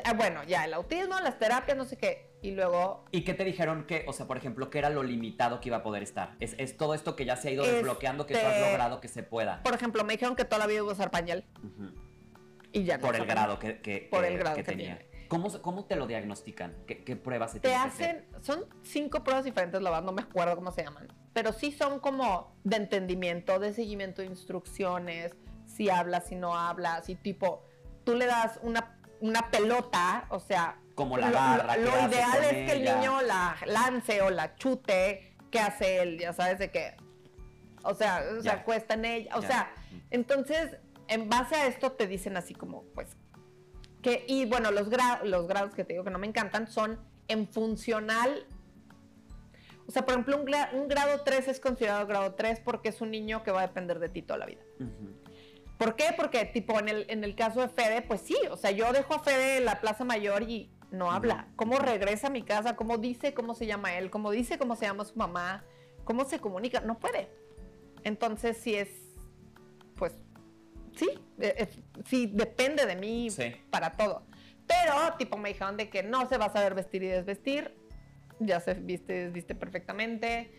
[0.04, 3.04] ah, bueno, ya el autismo, las terapias, no sé qué, y luego...
[3.10, 5.78] ¿Y qué te dijeron que, o sea, por ejemplo, qué era lo limitado que iba
[5.78, 6.36] a poder estar?
[6.40, 9.00] Es, es todo esto que ya se ha ido Este- desbloqueando que tú has logrado
[9.00, 9.62] que se pueda.
[9.62, 11.90] Por ejemplo, me dijeron que toda la vida iba a usar pañal Ujú.
[12.72, 14.98] y ya no Por el grado que, que- Por que- el grado que que tenía.
[14.98, 15.14] tiene.
[15.28, 16.74] ¿Cómo, ¿Cómo te lo diagnostican?
[16.86, 18.26] ¿Qué, qué pruebas se Te que hacer?
[18.30, 21.70] hacen, son cinco pruebas diferentes, la verdad no me acuerdo cómo se llaman, pero sí
[21.72, 25.34] son como de entendimiento, de seguimiento de instrucciones,
[25.66, 27.62] si habla, si no habla, si tipo,
[28.04, 32.44] tú le das una, una pelota, o sea, Como la agarra, lo, ¿qué lo ideal
[32.44, 36.18] es que el niño la lance o la chute, ¿qué hace él?
[36.20, 36.96] Ya sabes de qué.
[37.82, 38.52] O sea, se Ya.
[38.54, 39.46] acuesta en ella, o Ya.
[39.48, 39.72] sea,
[40.10, 40.76] entonces,
[41.08, 43.08] en base a esto te dicen así como, pues,
[44.02, 47.00] que, y bueno, los, gra- los grados que te digo que no me encantan son
[47.26, 48.46] en funcional.
[49.86, 53.00] O sea, por ejemplo, un, gra- un grado 3 es considerado grado 3 porque es
[53.00, 54.62] un niño que va a depender de ti toda la vida.
[55.78, 56.06] ¿Por qué?
[56.16, 59.14] Porque, tipo, en el, en el caso de Fede, pues sí, o sea, yo dejo
[59.14, 61.48] a Fede en la Plaza Mayor y no habla.
[61.56, 62.76] ¿Cómo regresa a mi casa?
[62.76, 64.10] ¿Cómo dice cómo se llama él?
[64.10, 65.64] ¿Cómo dice cómo se llama su mamá?
[66.04, 66.80] ¿Cómo se comunica?
[66.80, 67.28] No puede.
[68.04, 68.88] Entonces, sí es,
[69.96, 70.14] pues,
[70.96, 71.08] sí,
[71.40, 71.68] eh, eh,
[72.06, 73.52] sí, depende de mí Sí.
[73.70, 74.26] para todo.
[74.66, 77.76] Pero, tipo, me dijeron de que no se va a saber vestir y desvestir.
[78.38, 80.50] Ya se viste y desviste perfectamente.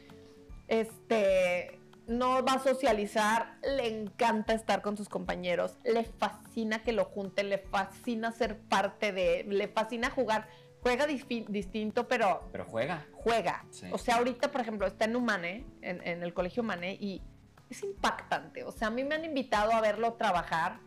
[0.67, 7.05] Este, no va a socializar, le encanta estar con sus compañeros, le fascina que lo
[7.05, 10.47] junten, le fascina ser parte de, le fascina jugar.
[10.81, 13.07] Juega distinto, pero Pero juega.
[13.13, 13.65] juega.
[13.71, 13.87] Sí.
[13.91, 17.23] O sea, ahorita, por ejemplo, está en Humane, en, en el colegio Humane, y
[17.71, 18.63] es impactante.
[18.63, 20.79] O sea, a mí me han invitado a verlo trabajar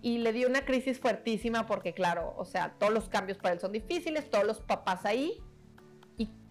[0.00, 3.60] y le dio una crisis fuertísima porque, claro, o sea, todos los cambios para él
[3.60, 5.38] son difíciles, todos los papás ahí,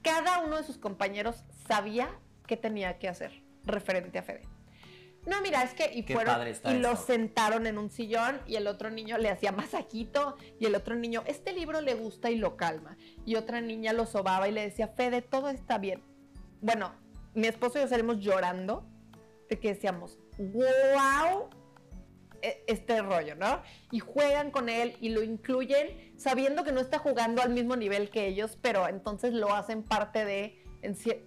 [0.02, 2.10] cada uno de sus compañeros sabía
[2.48, 3.32] qué tenía que hacer
[3.66, 4.42] referente a Fede.
[5.28, 7.04] No, mira, es que y Qué fueron y lo eso.
[7.06, 11.22] sentaron en un sillón y el otro niño le hacía masajito y el otro niño,
[11.28, 12.98] este libro le gusta y lo calma.
[13.26, 16.02] Y otra niña lo sobaba y le decía, Fede, todo está bien.
[16.60, 16.94] Bueno,
[17.36, 18.84] mi esposo y yo salimos llorando
[19.48, 21.50] de que decíamos, wow,
[22.42, 23.62] e- este rollo, ¿no?
[23.92, 28.10] Y juegan con él y lo incluyen sabiendo que no está jugando al mismo nivel
[28.10, 30.64] que ellos, pero entonces lo hacen parte de...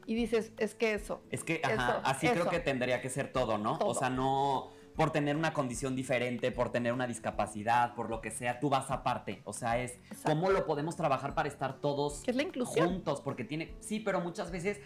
[0.07, 1.23] Y dices, es que eso.
[1.31, 3.79] Es que, ajá, Eso, así creo que tendría que ser todo, ¿no?
[3.79, 8.31] O sea, no por tener una condición diferente, por tener una discapacidad, por lo que
[8.31, 9.43] sea, tú vas aparte.
[9.45, 10.31] O sea, es Exacto.
[10.31, 12.89] cómo lo podemos trabajar para estar todos ¿Qué es la inclusión?
[12.89, 14.81] juntos, porque tiene, sí, pero muchas veces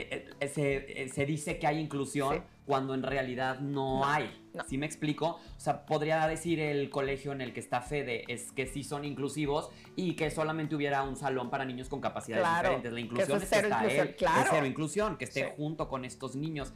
[0.00, 2.42] eh, eh, se, eh, se dice que hay inclusión Sí.
[2.66, 4.30] cuando en realidad no, No, hay.
[4.54, 4.64] no.
[4.64, 5.38] ¿Sí me explico?
[5.56, 9.04] O sea, podría decir el colegio en el que está Fede es que sí son
[9.04, 12.92] inclusivos y que solamente hubiera un salón para niños con capacidades Claro, diferentes.
[12.92, 14.40] La inclusión es cero está inclusión, él, claro.
[14.42, 15.50] es cero inclusión, que esté Sí.
[15.56, 16.72] junto con estos niños.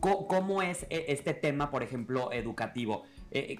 [0.00, 3.02] ¿Cómo es este tema, por ejemplo, educativo?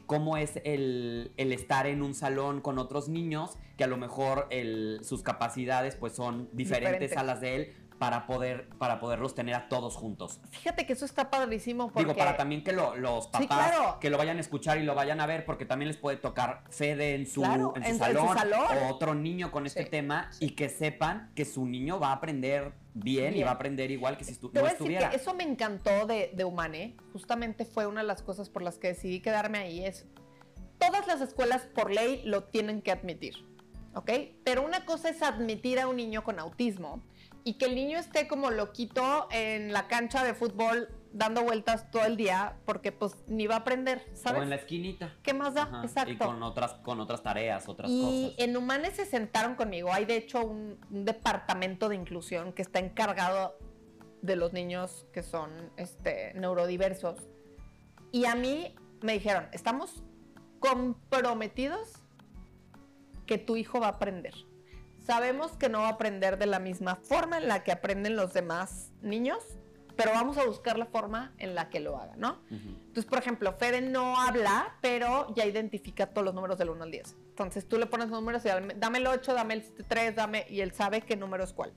[0.07, 4.47] ¿Cómo es el, el estar en un salón con otros niños que a lo mejor
[4.51, 7.17] el- sus capacidades pues son diferentes, Diferentes.
[7.19, 10.41] a las de él para, poder, para poderlos tener a todos juntos?
[10.51, 12.01] Fíjate que eso está padrísimo porque...
[12.05, 13.99] Digo, para también que lo- los papás claro.
[14.01, 16.65] que lo vayan a escuchar y lo vayan a ver, porque también les puede tocar
[16.71, 18.67] Fede en su, Claro, en su en su- en su salón, salón.
[18.85, 22.13] o otro niño con este Sí, tema y que sepan que su niño va a
[22.13, 24.87] aprender bien, y va a aprender igual que si estu- Te no voy a decir
[24.87, 25.11] estuviera.
[25.11, 26.97] que eso me encantó de, de Humane.
[27.13, 29.85] Justamente fue una de las cosas por las que decidí quedarme ahí.
[29.85, 30.07] Es
[30.79, 33.35] todas las escuelas por ley lo tienen que admitir,
[33.95, 34.11] ¿ok?
[34.45, 37.03] Pero una cosa es admitir a un niño con autismo
[37.45, 42.05] y que el niño esté como loquito en la cancha de fútbol dando vueltas todo
[42.05, 44.43] el día porque pues ni va a aprender, O ¿sabes?
[44.43, 45.15] en la esquinita.
[45.23, 45.63] ¿Qué más da?
[45.63, 46.13] Ajá, Exacto.
[46.13, 48.39] Y con otras, con otras tareas, otras Y cosas.
[48.49, 49.93] en Humanes se sentaron conmigo.
[49.93, 53.57] Hay de hecho un, un departamento de inclusión que está encargado
[54.21, 57.17] de los niños que son este, neurodiversos.
[58.13, 60.03] Y a mí me dijeron, estamos
[60.61, 62.03] comprometidos
[63.29, 64.35] que tu hijo va a aprender.
[65.07, 68.33] Sabemos que no va a aprender de la misma forma en la que aprenden los
[68.33, 69.39] demás niños,
[69.97, 72.41] pero vamos a buscar la forma en la que lo haga, ¿no?
[72.51, 72.69] Ujú.
[72.87, 76.91] Entonces, por ejemplo, Fede no habla, pero ya identifica todos los números del 1 al
[76.91, 77.17] 10.
[77.31, 80.61] Entonces tú le pones números y dame, dame el 8, dame el 3, dame, y
[80.61, 81.73] él sabe qué número es cuál.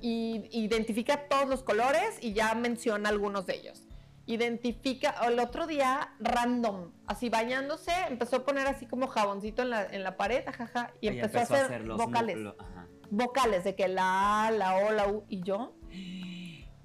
[0.00, 3.82] Y identifica todos los colores y ya menciona algunos de ellos.
[4.30, 9.84] Identifica, el otro día, random, así bañándose, empezó a poner así como jaboncito en la,
[9.86, 12.86] en la pared, ajaja, y, Ella empezó, a hacer, los vocales nu- lo- ajá.
[13.10, 15.74] vocales de que la A, la O, la U y yo.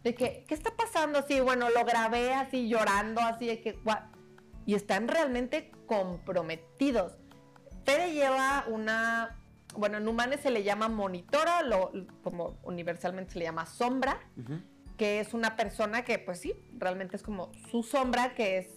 [0.04, 1.20] De que, ¿qué está pasando?
[1.20, 4.00] Así, bueno, lo grabé así llorando, así de que, "What?".
[4.66, 7.14] Y están realmente comprometidos.
[7.86, 9.38] Fede lleva una,
[9.76, 11.92] bueno, en Humanes se le llama monitora, lo,
[12.24, 14.60] como universalmente se le llama sombra, Ujú.
[14.98, 18.68] Que es una persona que, pues sí, realmente es como su sombra, que es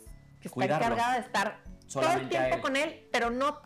[0.41, 3.61] que está encargada de estar todo el Solamente tiempo con él, pero no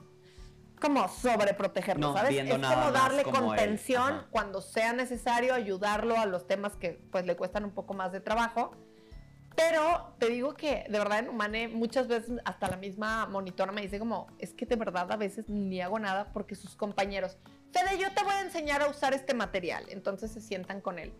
[0.80, 2.36] como sobreprotegerlo, No, ¿sabes?
[2.36, 7.36] es como darle como contención cuando sea necesario, ayudarlo a los temas que pues le
[7.36, 8.72] cuestan un poco más de trabajo.
[9.54, 13.82] Pero te digo que de verdad en Humane muchas veces hasta la misma monitora me
[13.82, 17.36] dice como, es que de verdad a veces ni hago nada porque sus compañeros,
[17.70, 19.84] Fede, yo te voy a enseñar a usar este material.
[19.88, 21.12] Entonces se sientan con él.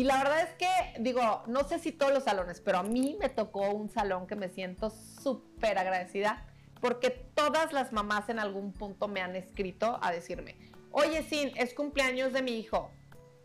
[0.00, 0.66] Y la verdad es que,
[1.02, 4.34] digo, no sé si todos los salones, pero a mí me tocó un salón que
[4.34, 6.46] me siento súper agradecida
[6.80, 10.56] porque todas las mamás en algún punto me han escrito a decirme,
[10.90, 12.90] oye, Sin, es cumpleaños de mi hijo,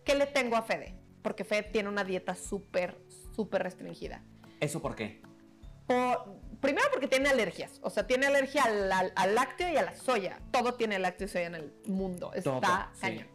[0.06, 0.96] ¿qué le tengo a Fede?
[1.22, 3.02] Porque Fede tiene una dieta súper,
[3.36, 4.24] súper restringida.
[4.62, 5.22] ¿Eso por qué?
[5.88, 9.82] Por- primero porque tiene alergias, o sea, tiene alergia al, al- al lácteo y a
[9.84, 10.40] la soya.
[10.52, 12.62] Todo tiene lácteo y soya en el mundo, está Todo,
[12.94, 13.02] sí.
[13.02, 13.28] cañón.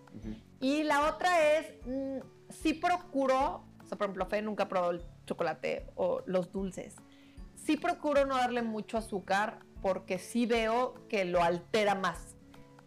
[0.58, 2.18] Y la otra es, mm,
[2.50, 6.96] sí procuro, o sea, por ejemplo, Fe nunca probó el chocolate o los dulces.
[7.54, 12.36] Sí procuro no darle mucho azúcar porque sí veo que lo altera más.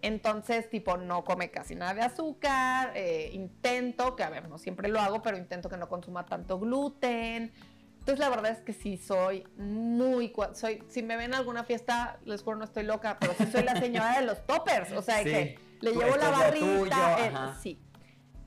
[0.01, 4.89] Entonces, tipo, no come casi nada de azúcar, eh, intento, que a ver, no siempre
[4.89, 7.53] lo hago, pero intento que no consuma tanto gluten.
[7.99, 12.19] Entonces, la verdad es que sí soy muy, soy, si me ven en alguna fiesta,
[12.25, 15.23] les juro no estoy loca, pero sí soy la señora de los toppers, o sea,
[15.23, 17.81] que le llevo la barrita, eh, sí.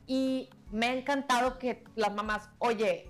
[0.07, 3.09] Y me ha encantado que las mamás, oye,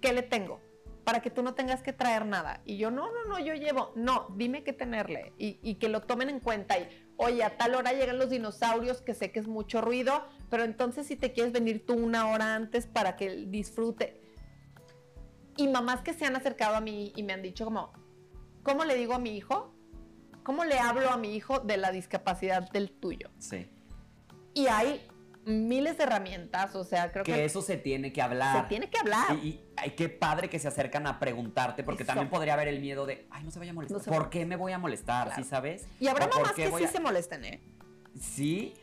[0.00, 0.60] ¿qué le tengo?
[1.04, 2.60] Para que tú no tengas que traer nada.
[2.64, 6.02] Y yo, no, no, no, yo llevo, no, dime qué tenerle y, y que lo
[6.02, 6.78] tomen en cuenta.
[6.78, 10.64] Y, oye, a tal hora llegan los dinosaurios, que sé que es mucho ruido, pero
[10.64, 14.20] entonces si te quieres venir tú una hora antes para que disfrute.
[15.56, 17.92] Y mamás que se han acercado a mí y me han dicho como,
[18.62, 19.74] ¿cómo le digo a mi hijo?
[20.44, 23.28] ¿Cómo le hablo a mi hijo de la discapacidad del tuyo?
[23.38, 23.68] Sí.
[24.54, 25.06] Y hay
[25.48, 27.32] miles de herramientas, o sea, creo que...
[27.32, 28.62] Que eso se tiene que hablar.
[28.62, 29.36] Se tiene que hablar.
[29.42, 33.06] Y, y qué padre que se acercan a preguntarte, porque también podría haber el miedo
[33.06, 34.02] de, ay, no se vaya a molestar.
[34.04, 35.34] ¿Por qué me voy a molestar?
[35.34, 35.86] ¿Sí sabes?
[35.98, 37.60] Y habrá mamás que sí se molesten, ¿eh?
[38.20, 38.74] Sí,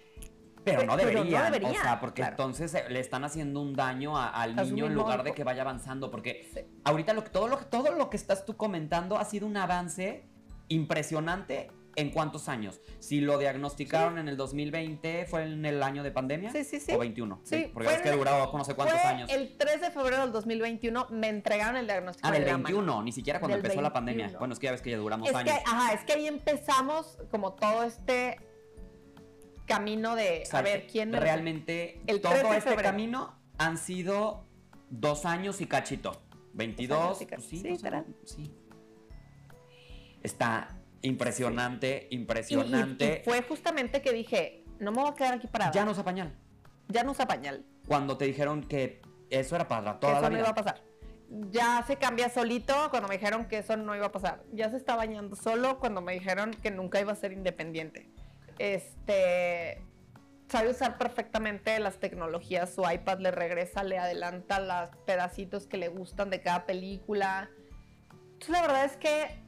[0.65, 1.53] pero, no deberían.
[1.63, 5.33] o sea, porque entonces eh, le están haciendo un daño al niño en lugar de
[5.33, 6.09] que vaya avanzando.
[6.09, 6.51] Porque
[6.83, 10.27] ahorita lo, todo, lo, todo lo que estás tú comentando ha sido un avance
[10.67, 12.81] impresionante ¿En cuántos años?
[12.99, 16.51] Si lo diagnosticaron en el 2020, ¿fue en el año de pandemia?
[16.51, 16.91] Sí, sí, sí.
[16.91, 17.39] ¿O 21?
[17.43, 19.29] Sí, porque es que durado no sé cuántos años.
[19.31, 22.27] El 3 de febrero del 2021 me entregaron el diagnóstico.
[22.27, 24.35] Ah, del 21, ni siquiera cuando empezó la pandemia.
[24.37, 25.53] Bueno, es que ya ves que ya duramos es años.
[25.53, 28.39] Que, ajá, es que ahí empezamos como todo este
[29.65, 31.19] camino de a ver quién me...
[31.19, 34.45] Realmente, el todo este camino han sido
[34.89, 36.21] dos años y cachito.
[36.53, 37.77] 22, y pues sí, sí,
[38.23, 38.55] sí.
[40.23, 40.69] Está
[41.01, 43.21] Impresionante, impresionante.
[43.21, 45.71] Y, fue justamente que dije, no me voy a quedar aquí parada.
[45.71, 46.35] Ya no usa pañal.
[46.87, 47.65] Ya no usa pañal.
[47.87, 50.29] Cuando te dijeron que eso era para toda la vida.
[50.29, 50.81] no iba a pasar.
[51.49, 54.43] Ya se cambia solito cuando me dijeron que eso no iba a pasar.
[54.53, 58.09] Ya se está bañando solo cuando me dijeron que nunca iba a ser independiente.
[58.59, 59.81] Este
[60.47, 65.87] sabe usar perfectamente las tecnologías, su iPad le regresa, le adelanta los pedacitos que le
[65.87, 67.49] gustan de cada película.
[68.11, 69.44] Entonces la verdad es que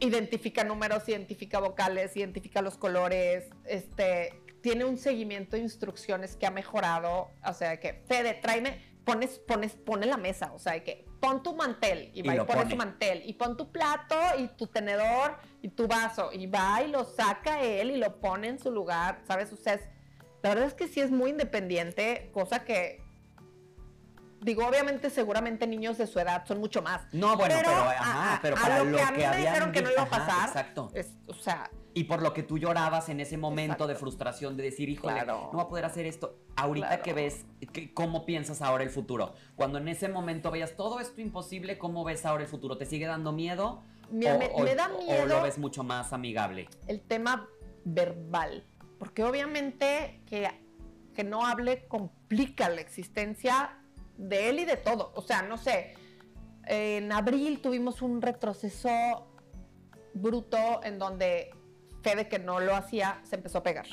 [0.00, 6.50] identifica números, identifica vocales, identifica los colores, este, tiene un seguimiento de instrucciones que ha
[6.50, 11.42] mejorado, o sea, que Fede, tráeme, pones, pones, pone la mesa, o sea, que pon
[11.42, 15.36] tu mantel y va y, pone tu mantel y pon tu plato y tu tenedor
[15.62, 19.20] y tu vaso y va y lo saca él y lo pone en su lugar,
[19.26, 19.52] ¿sabes?
[19.52, 19.78] O sea,
[20.42, 23.02] la verdad es que sí es muy independiente, cosa que
[24.40, 27.02] digo, obviamente, seguramente niños de su edad son mucho más.
[27.12, 30.02] No, bueno, pero, ajá, pero para lo, que, a mí me dijeron que no iba
[30.02, 30.48] a pasar.
[30.48, 30.90] exacto.
[31.26, 31.70] o sea.
[31.92, 35.52] Y por lo que tú llorabas en ese momento de frustración de decir, híjole, no
[35.54, 36.38] va a poder hacer esto.
[36.56, 37.44] Ahorita que ves,
[37.94, 39.34] ¿cómo piensas ahora el futuro?
[39.56, 42.78] Cuando en ese momento veías todo esto imposible, ¿cómo ves ahora el futuro?
[42.78, 43.82] ¿Te sigue dando miedo?
[44.10, 45.22] me, da miedo.
[45.22, 46.68] ¿O lo ves mucho más amigable?
[46.86, 47.48] El tema
[47.84, 48.64] verbal.
[48.98, 50.48] Porque obviamente que,
[51.14, 53.79] que no hable complica la existencia
[54.20, 55.12] de él y de todo.
[55.14, 55.94] O sea, no sé,
[56.66, 59.26] en abril tuvimos un retroceso
[60.14, 61.50] bruto en donde
[62.02, 63.86] Fede, que no lo hacía, se empezó a pegar.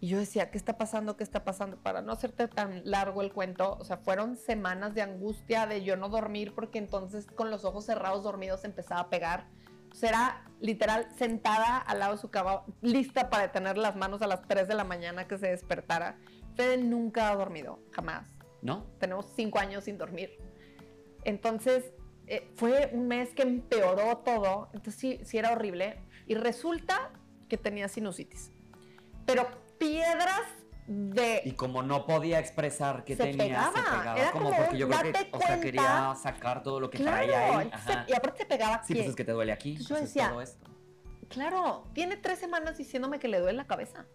[0.00, 1.16] Y yo decía, ¿qué está pasando?
[1.16, 1.78] ¿Qué está pasando?
[1.78, 5.96] Para no hacerte tan largo el cuento, o sea, fueron semanas de angustia, de yo
[5.96, 9.46] no dormir, porque entonces con los ojos cerrados dormidos empezaba a pegar.
[9.94, 14.42] Será literal sentada al lado de su cama, lista para tener las manos a las
[14.42, 16.18] 3 de la mañana que se despertara.
[16.54, 18.33] Fede nunca ha dormido, jamás.
[18.64, 18.86] ¿No?
[18.98, 20.38] Tenemos cinco años sin dormir.
[21.22, 21.92] Entonces,
[22.26, 24.70] eh, fue un mes que empeoró todo.
[24.72, 26.00] Entonces, sí, sí era horrible.
[26.26, 27.12] Y resulta
[27.48, 28.50] que tenía sinusitis.
[29.26, 29.46] Pero
[29.78, 30.42] piedras
[30.86, 31.42] de...
[31.44, 33.76] Y como no podía expresar que tenía, pegaba.
[33.76, 34.18] se pegaba.
[34.18, 37.70] Era como, porque yo creo que, o sea, quería sacar todo lo que traía ahí.
[38.08, 38.86] y aparte se pegaba aquí.
[38.86, 39.76] Sí, pues es que te duele aquí.
[39.76, 40.34] yo decía,
[41.28, 44.06] claro, tiene tres semanas diciéndome que le duele la cabeza.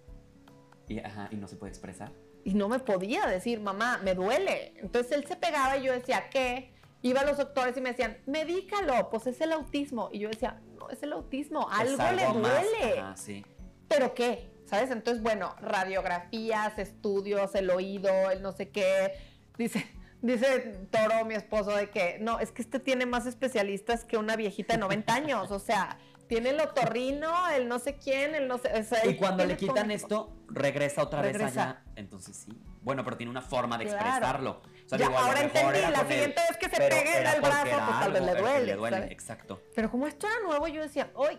[0.87, 2.11] Y, ajá, y no se puede expresar
[2.43, 4.73] y no me podía decir, mamá, me duele.
[4.77, 6.71] Entonces él se pegaba y yo decía, ¿qué?
[7.01, 10.09] Iba a los doctores y me decían, medícalo, pues es el autismo.
[10.11, 13.03] Y yo decía, no, es el autismo, algo, le duele.
[13.15, 13.45] sí.
[13.87, 14.49] ¿Pero qué?
[14.65, 14.91] ¿Sabes?
[14.91, 19.13] Entonces, bueno, radiografías, estudios, el oído, el no sé qué.
[19.57, 19.83] Dice,
[20.21, 24.35] dice Toro, mi esposo, de que no, es que este tiene más especialistas que una
[24.35, 25.51] viejita de 90 años.
[25.51, 25.97] O sea,
[26.29, 28.69] tiene el otorrino, el no sé quién, el no sé.
[29.09, 31.81] y cuando le quitan esto, regresa otra vez allá.
[31.95, 32.51] Entonces sí.
[32.81, 34.61] Bueno, pero tiene una forma de expresarlo.
[34.95, 38.21] ya, ahora entendí, la siguiente vez que se pegue en el brazo, pues tal vez
[38.21, 38.65] le duele.
[38.67, 39.59] Le duele exacto.
[39.75, 41.37] Pero como esto era nuevo, yo decía, hoy.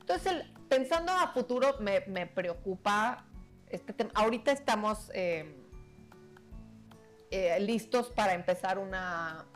[0.00, 3.24] Entonces, pensando a futuro, me, preocupa
[3.68, 4.10] este tema.
[4.14, 5.08] Ahorita estamos.
[5.14, 5.62] Eh,
[7.32, 9.46] eh, listos para empezar una,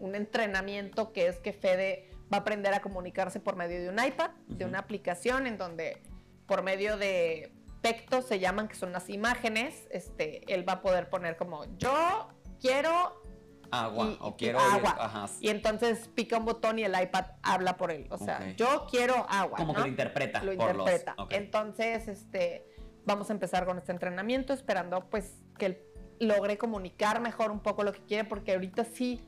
[0.00, 4.04] un entrenamiento que es que Fede va a aprender a comunicarse por medio de un
[4.04, 6.02] iPad, de una aplicación en donde
[6.46, 7.52] por medio de
[7.82, 12.28] pectos se llaman, que son las imágenes, este, él va a poder poner como yo
[12.60, 13.22] quiero
[13.70, 14.96] agua y, o quiero agua.
[14.98, 18.06] ajá, Y entonces pica un botón y el iPad habla por él.
[18.10, 19.56] O sea, yo quiero agua.
[19.56, 21.14] como que lo interpreta Lo por los- interpreta.
[21.30, 22.66] Entonces, este,
[23.06, 25.82] vamos a empezar con este entrenamiento, esperando pues que él
[26.18, 29.20] logre comunicar mejor un poco lo que quiere, porque ahorita sí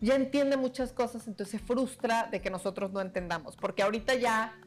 [0.00, 4.58] ya entiende muchas cosas, entonces se frustra de que nosotros no entendamos, porque ahorita ya,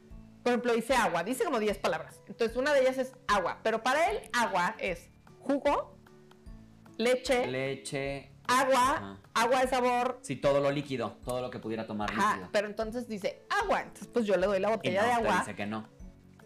[0.43, 2.21] por ejemplo, dice agua, dice como 10 palabras.
[2.27, 5.09] Entonces, una de ellas es agua, pero para él agua es
[5.39, 5.97] jugo,
[6.97, 9.17] leche, leche agua, Ajá.
[9.33, 12.67] agua de sabor, sí todo lo líquido todo lo que pudiera tomar Ajá, líquido pero
[12.67, 13.81] entonces dice agua.
[13.81, 15.87] Entonces, pues yo le doy la y botella no, de agua dice que no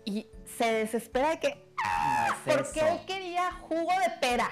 [0.05, 0.27] y
[0.57, 1.49] se desespera de que.
[1.55, 2.87] No es Porque eso.
[2.87, 4.49] él quería jugo de pera.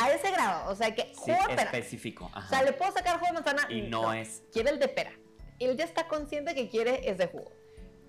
[0.00, 0.70] A ese grado.
[0.70, 1.62] O sea, que sí jugo de pera.
[1.64, 2.46] específico ajá.
[2.46, 3.66] O sea, le puedo sacar jugo de manzana.
[3.70, 5.12] y no, es Quiere el de pera.
[5.58, 7.50] Él ya está consciente que quiere es de jugo.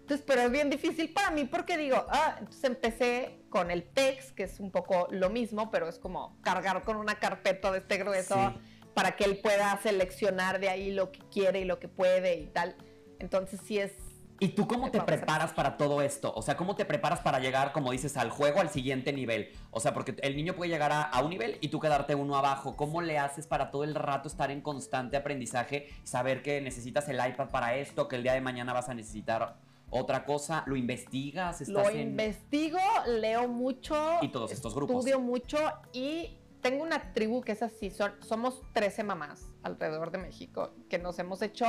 [0.01, 4.31] Entonces, pero es bien difícil para mí porque digo, ah, entonces empecé con el text,
[4.35, 7.97] que es un poco lo mismo, pero es como cargar con una carpeta de este
[7.97, 8.89] grueso Sí.
[8.95, 12.47] para que él pueda seleccionar de ahí lo que quiere y lo que puede y
[12.47, 12.75] tal.
[13.19, 13.91] Entonces sí es
[14.39, 16.33] ¿Y tú cómo te preparas para todo esto?
[16.35, 19.51] O sea, ¿cómo te preparas para llegar, como dices, al juego, al siguiente nivel?
[19.71, 22.35] O sea, porque el niño puede llegar a, a un nivel y tú quedarte uno
[22.37, 22.75] abajo.
[22.77, 25.89] ¿Cómo le haces para todo el rato estar en constante aprendizaje?
[26.03, 29.57] Saber que necesitas el iPad para esto, que el día de mañana vas a necesitar
[29.89, 30.63] otra cosa.
[30.67, 31.67] ¿Lo investigas?
[31.67, 32.01] Lo ¿Estás en...?
[32.09, 33.95] investigo, leo mucho.
[34.21, 34.97] Y todos estos grupos.
[34.97, 35.57] Estudio mucho
[35.91, 37.89] y tengo una tribu que es así.
[37.89, 41.65] son- somos 13 mamás alrededor de México que nos hemos hecho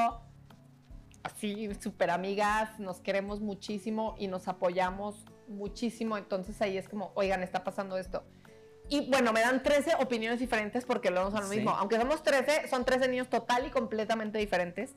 [1.22, 6.16] así súper amigas, nos queremos muchísimo y nos apoyamos muchísimo.
[6.16, 8.24] Entonces ahí es como, oigan, está pasando esto.
[8.88, 11.56] Y bueno, me dan 13 opiniones diferentes porque lo a lo Sí.
[11.56, 11.70] mismo.
[11.70, 14.96] Aunque somos 13, son 13 niños total y completamente diferentes.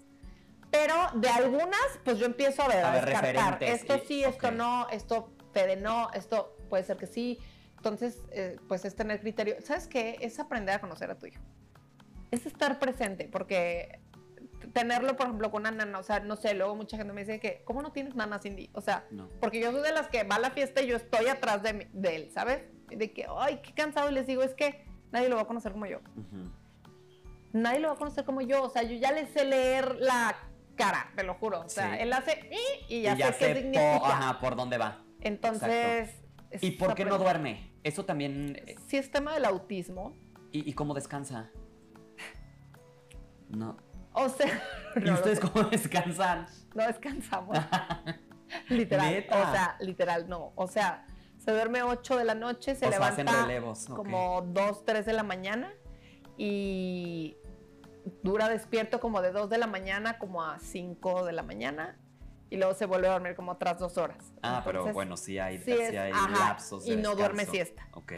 [0.72, 3.64] Pero de algunas, pues yo empiezo a ver, A ver, descartar.
[3.64, 4.54] Esto y- sí, esto ok.
[4.54, 7.38] no, esto Fede no, esto puede ser que sí.
[7.78, 9.58] Entonces, eh, pues es tener criterio.
[9.62, 10.18] ¿Sabes qué?
[10.22, 11.42] Es aprender a conocer a tu hijo.
[12.32, 14.00] Es estar presente, porque
[14.74, 17.40] tenerlo, por ejemplo, con una nana, o sea, no sé, luego mucha gente me dice
[17.40, 18.70] que, ¿cómo no tienes nana, Cindy?
[18.74, 19.28] O sea, No.
[19.42, 21.90] porque yo soy de las que va a la fiesta y yo estoy atrás de,
[21.94, 22.64] de él, ¿sabes?
[22.88, 24.10] De que, ay, qué cansado.
[24.10, 26.00] Y les digo, es que nadie lo va a conocer como yo.
[27.52, 28.64] Nadie lo va a conocer como yo.
[28.64, 30.36] O sea, yo ya le sé leer la
[30.76, 31.62] cara, te lo juro.
[31.62, 32.02] O sea, Sí.
[32.02, 32.50] él hace
[32.90, 34.08] y, y ya, y ya sé qué sé po- significa.
[34.18, 35.04] ajá, por dónde va.
[35.22, 36.10] Entonces.
[36.62, 37.72] ¿Y por qué no duerme?
[37.84, 38.62] Eso también...
[38.68, 40.16] eh, Sí, es tema del autismo.
[40.52, 41.50] ¿Y, y cómo descansa?
[43.50, 43.78] No.
[44.14, 44.64] O sea,
[44.96, 46.46] ¿Y no, ustedes no, cómo descansan?
[46.76, 47.58] no descansamos.
[48.70, 49.12] literal.
[49.12, 49.36] ¿Neta?
[49.50, 50.54] O sea, literal, no.
[50.56, 51.06] O sea,
[51.38, 55.06] se duerme 8 de la noche, se O sea, hacen levanta relevos, como 2, 3
[55.06, 55.72] de la mañana
[56.38, 57.38] y
[58.22, 61.98] dura despierto como de 2 de la mañana como a 5 de la mañana
[62.50, 64.32] y luego se vuelve a dormir como otras dos horas.
[64.44, 67.16] Ah, pero Entonces, bueno, sí hay, sí sí es- hay ajá, lapsos de y no
[67.16, 67.52] duerme descanso.
[67.52, 67.88] siesta.
[67.94, 68.14] Ok.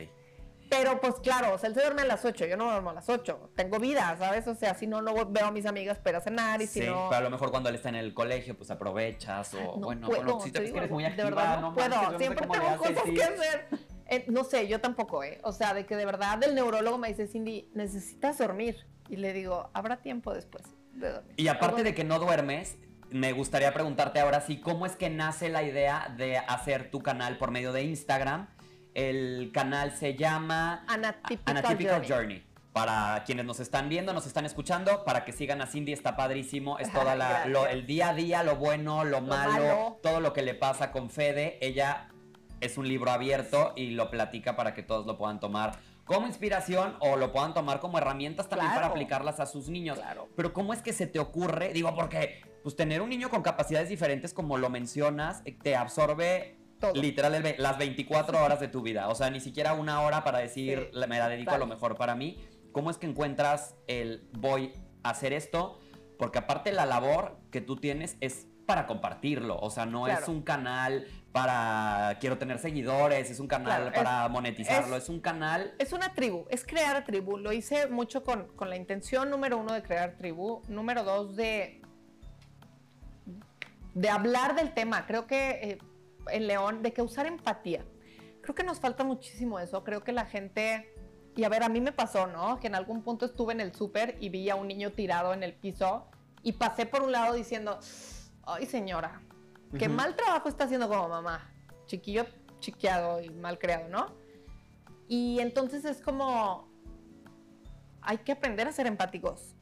[0.78, 2.94] Pero pues claro, o sea, él se duerme a las 8, yo no duermo a
[2.94, 3.52] las 8.
[3.56, 4.46] Tengo vida, ¿sabes?
[4.48, 7.08] O sea, si no, no veo a mis amigas para cenar y Sí, si no...
[7.10, 10.08] pero a lo mejor cuando él está en el colegio, pues aprovechas o No bueno,
[10.08, 13.04] puedo, bueno, si te digo, eres muy de activa, verdad no, puedo, siempre tengo cosas
[13.06, 13.14] sí.
[13.14, 13.68] que hacer.
[14.08, 15.40] Eh, no sé, yo tampoco, ¿eh?
[15.44, 18.86] O sea, de que de verdad el neurólogo me dice, Cindy, necesitas dormir.
[19.10, 20.64] Y le digo, habrá tiempo después
[20.94, 21.34] de dormir.
[21.38, 22.78] Y aparte de que no duermes,
[23.10, 27.38] me gustaría preguntarte ahora sí, ¿cómo es que nace la idea de hacer tu canal
[27.38, 28.50] por medio de Instagram?
[28.96, 32.10] El canal se llama Anatypical Anatypical Journey.
[32.10, 32.44] Journey.
[32.72, 36.78] Para quienes nos están viendo, nos están escuchando, para que sigan a Cindy, está padrísimo.
[36.80, 40.00] Es toda la, lo- el día a día, lo bueno, lo, malo, malo.
[40.02, 41.58] todo lo que le pasa con Fede.
[41.62, 42.08] Ella
[42.62, 45.74] es un libro abierto y lo platica para que todos lo puedan tomar
[46.06, 48.82] como inspiración o lo puedan tomar como herramientas también Claro.
[48.82, 49.98] para aplicarlas a sus niños.
[49.98, 50.30] Claro.
[50.36, 51.74] Pero ¿cómo es que se te ocurre?
[51.74, 56.58] Digo, porque pues tener un niño con capacidades diferentes, como lo mencionas, eh, te absorbe
[56.80, 56.94] Todo.
[57.02, 59.08] literal el las 24 horas de tu vida.
[59.10, 61.68] O sea, ni siquiera una hora para decir, Sí, "La- me la dedico a lo
[61.68, 62.44] mejor para mí.
[62.72, 64.74] ¿Cómo es que encuentras el voy
[65.04, 65.80] a hacer esto?
[66.20, 69.58] Porque aparte la labor que tú tienes es para compartirlo.
[69.60, 74.26] O sea, no es un canal para quiero tener seguidores, es un canal Claro, para
[74.26, 77.38] es- monetizarlo, es- es un canal Es una tribu, es crear tribu.
[77.38, 80.62] Lo hice mucho con, con la intención, número uno, de crear tribu.
[80.68, 81.82] Número dos, de,
[83.94, 85.06] de hablar del tema.
[85.06, 85.78] Creo que eh,
[86.32, 87.84] en León, de que usar empatía.
[88.42, 89.84] Creo que nos falta muchísimo eso.
[89.84, 90.92] Creo que la gente...
[91.36, 92.60] Y a ver, a mí me pasó, ¿no?
[92.60, 95.44] Que en algún punto estuve en el súper y vi a un niño tirado en
[95.44, 96.08] el piso
[96.44, 97.80] y pasé por un lado diciendo,
[98.44, 99.22] ay señora,
[99.78, 101.52] qué mal trabajo está haciendo como mamá.
[101.88, 102.26] Chiquillo
[102.60, 104.14] chiqueado y mal creado, ¿no?
[105.08, 106.70] Y entonces es como,
[108.02, 109.56] hay que aprender a ser empáticos.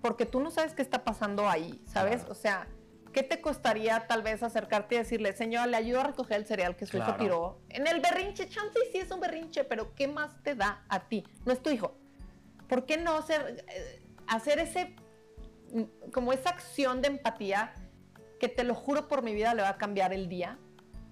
[0.00, 2.18] Porque tú no sabes qué está pasando ahí, ¿sabes?
[2.18, 2.32] Claro.
[2.32, 2.68] O sea,
[3.12, 6.76] ¿qué te costaría tal vez acercarte y decirle, señora, le ayudo a recoger el cereal
[6.76, 7.22] que su hijo Claro.
[7.22, 7.60] tiró?
[7.68, 11.24] En el berrinche, chance sí es un berrinche, pero ¿qué más te da a ti?
[11.44, 11.96] No es tu hijo.
[12.68, 14.94] ¿Por qué no hacer, eh, hacer ese,
[15.72, 17.74] mm, como esa acción de empatía
[18.38, 20.58] que te lo juro por mi vida le va a cambiar el día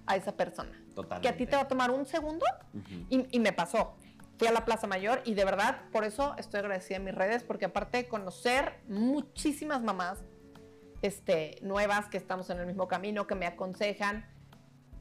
[0.05, 0.71] a esa persona?
[0.95, 1.21] Totalmente.
[1.27, 3.05] Que a ti te va a tomar un segundo Ujú.
[3.09, 3.95] y, y me pasó.
[4.37, 7.43] Fui a la Plaza Mayor y de verdad, por eso estoy agradecida en mis redes,
[7.43, 10.23] porque aparte de conocer muchísimas mamás
[11.01, 14.25] este, nuevas que estamos en el mismo camino, que me aconsejan,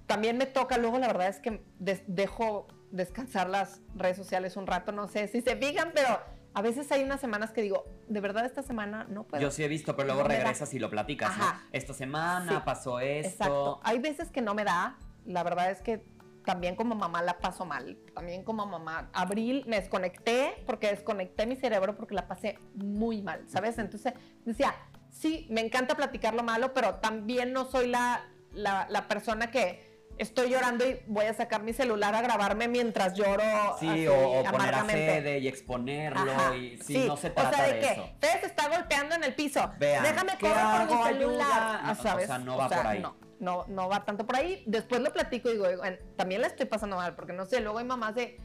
[0.06, 4.66] también me toca, luego la verdad es que des- dejo descansar las redes sociales un
[4.66, 6.18] rato, no sé si se fijan, pero
[6.54, 9.42] a veces hay unas semanas que digo, de verdad esta semana no puedo.
[9.42, 11.32] Yo sí he visto, pero luego No regresas y lo platicas.
[11.72, 12.58] Esta semana Sí.
[12.64, 13.28] pasó esto.
[13.28, 13.80] Exacto.
[13.84, 14.96] Hay veces que no me da.
[15.26, 16.02] La verdad es que
[16.46, 17.98] también como mamá la paso mal.
[18.14, 19.10] También como mamá.
[19.12, 23.76] Abril me desconecté porque desconecté mi cerebro porque la pasé muy mal, ¿sabes?
[23.76, 24.14] Entonces
[24.46, 24.74] decía,
[25.18, 29.86] sí, me encanta platicar lo malo, pero también no soy la, la, la persona que
[30.18, 33.42] estoy llorando y voy a sacar mi celular a grabarme mientras lloro.
[33.78, 34.84] Sí, así, o, o poner a.
[34.84, 36.32] Fede y exponerlo.
[36.32, 38.08] Ajá, Y sí, no se trata o sea, de, de, que eso.
[38.20, 39.70] Fede se está golpeando en el piso.
[39.78, 41.48] Vean, Déjame ¿qué correr por mi celular.
[41.50, 42.24] Ah, No, ¿sabes?
[42.24, 43.00] o sea, no va por ahí.
[43.00, 44.62] No, no, no va tanto por ahí.
[44.66, 47.78] Después lo platico y digo, "Oigan, también la estoy pasando mal, porque no sé, luego
[47.78, 48.36] hay mamás de,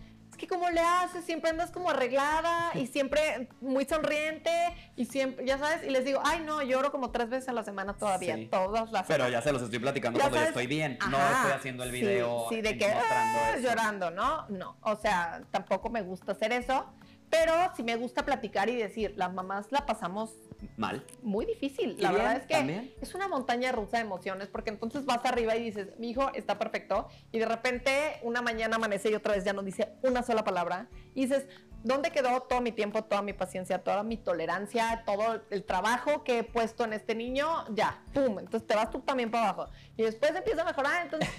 [0.44, 4.52] que cómo le haces, siempre andas como arreglada y siempre muy sonriente
[4.96, 7.64] y siempre, ya sabes, y les digo, ay no, lloro como tres veces a la
[7.64, 8.48] semana todavía, Sí.
[8.52, 10.98] todas las Pero ya se los estoy platicando ya cuando sabes, estoy bien.
[11.10, 14.46] no estoy haciendo el video Sí, de que "Ah", llorando, ¿no?
[14.50, 16.86] No, o sea, tampoco me gusta hacer eso,
[17.30, 20.32] pero sí me gusta platicar y decir, las mamás la pasamos
[20.78, 21.06] Mal.
[21.22, 21.96] muy difícil.
[22.00, 22.94] La bien, verdad es que también.
[23.02, 26.58] es una montaña rusa de emociones, porque entonces vas arriba y dices, mi hijo está
[26.58, 30.44] perfecto, y de repente una mañana amanece y otra vez ya no dice una sola
[30.44, 31.48] palabra, y dices,
[31.84, 36.40] ¿dónde quedó todo mi tiempo, toda mi paciencia, toda mi tolerancia, todo el trabajo que
[36.40, 37.48] he puesto en este niño?
[37.74, 39.72] Ya, pum, entonces te vas tú también para abajo.
[39.98, 41.30] Y después empieza a mejorar, entonces...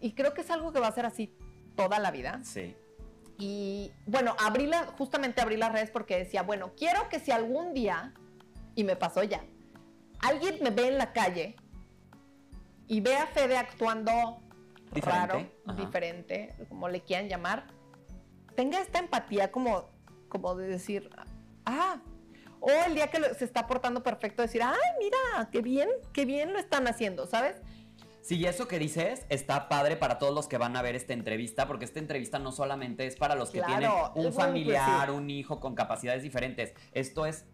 [0.00, 1.30] Y creo que es algo que va a ser así
[1.76, 2.40] toda la vida.
[2.42, 2.74] Sí.
[3.38, 7.74] Y bueno, abrí la, justamente abrí las redes porque decía, bueno, quiero que si algún
[7.74, 8.14] día,
[8.80, 9.44] y me pasó ya,
[10.20, 11.54] alguien me ve en la calle
[12.88, 14.40] y ve a Fede actuando
[14.92, 15.80] Diferente, raro, ajá.
[15.84, 17.66] diferente, como le quieran llamar,
[18.56, 19.90] tenga esta empatía como,
[20.28, 21.08] como de decir,
[21.66, 22.00] ah,
[22.58, 26.24] o el día que lo- se está portando perfecto, decir, ay, mira, qué bien, qué
[26.24, 27.56] bien lo están haciendo, ¿sabes?
[28.22, 31.12] Sí, y eso que dices está padre para todos los que van a ver esta
[31.12, 34.38] entrevista, porque esta entrevista no solamente es para los que Claro, tienen pues un sí.
[34.38, 36.74] familiar, un hijo con capacidades diferentes.
[36.92, 37.46] Esto es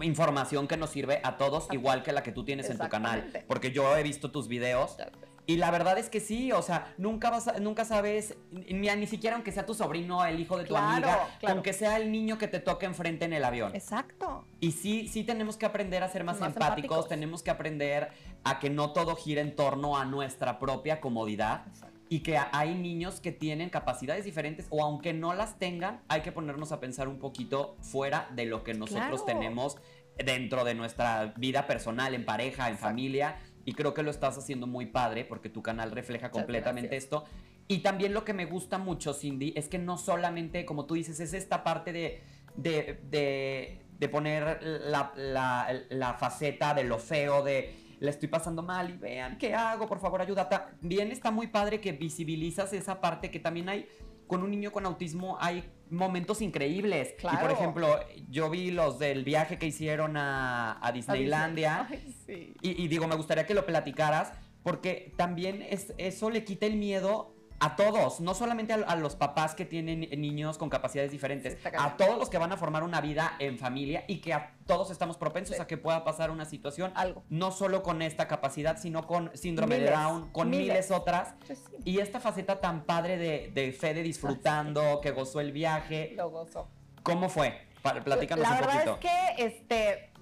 [0.00, 3.30] información que nos sirve a todos, igual que la que tú tienes en tu canal.
[3.46, 4.96] Porque yo he visto tus videos
[5.44, 9.06] y la verdad es que sí, o sea, nunca vas a- nunca sabes, ni, ni
[9.08, 11.54] siquiera aunque sea tu sobrino, el hijo de tu Claro, amiga, claro.
[11.56, 13.74] aunque sea el niño que te toque enfrente en el avión.
[13.74, 14.44] Exacto.
[14.60, 17.08] Y sí, sí tenemos que aprender a ser más, Más empáticos, empáticos.
[17.08, 18.10] tenemos que aprender
[18.44, 21.91] a que no todo gira en torno a nuestra propia comodidad Exacto.
[22.12, 26.30] Y que hay niños que tienen capacidades diferentes o aunque no las tengan, hay que
[26.30, 29.38] ponernos a pensar un poquito fuera de lo que nosotros Claro.
[29.40, 29.78] tenemos
[30.22, 32.90] dentro de nuestra vida personal, en pareja, en Exacto.
[32.90, 33.36] familia.
[33.64, 37.04] Y creo que lo estás haciendo muy padre porque tu canal refleja Muchas completamente gracias.
[37.04, 37.24] esto.
[37.66, 41.18] Y también lo que me gusta mucho, Cindy, es que no solamente, como tú dices,
[41.18, 42.20] es esta parte de,
[42.56, 47.72] de, de, de poner la, la- la faceta de lo feo, de
[48.02, 50.48] la estoy pasando mal y vean qué hago, por favor, ayuda.
[50.48, 53.86] También está muy padre que visibilizas esa parte que también hay,
[54.26, 57.10] con un niño con autismo hay momentos increíbles.
[57.18, 57.50] Y por Claro.
[57.52, 61.86] ejemplo, yo vi los del viaje que hicieron a, a Disneylandia.
[61.88, 62.54] Ay, sí.
[62.60, 64.32] Y, y digo, me gustaría que lo platicaras,
[64.64, 67.31] porque también es, eso le quita el miedo
[67.64, 71.96] a todos, no solamente a, a los papás que tienen niños con capacidades diferentes, a
[71.96, 75.16] todos los que van a formar una vida en familia y que a todos estamos
[75.16, 75.62] propensos Sí.
[75.62, 77.22] a que pueda pasar una situación, Algo.
[77.28, 80.66] no solo con esta capacidad, sino con síndrome de Down, con miles.
[80.68, 81.34] miles otras.
[81.46, 81.76] Sí, sí.
[81.84, 86.68] Y esta faceta tan padre de, de Fede disfrutando, que gozó el viaje, Lo gozo.
[87.04, 87.66] ¿cómo fue?
[88.04, 88.94] Platícanos La un verdad poquito.
[88.94, 88.98] es
[89.36, 90.12] que este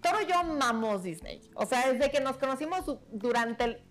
[0.00, 1.40] Toro y yo amamos Disney.
[1.54, 3.82] O sea, desde que nos conocimos du- durante el-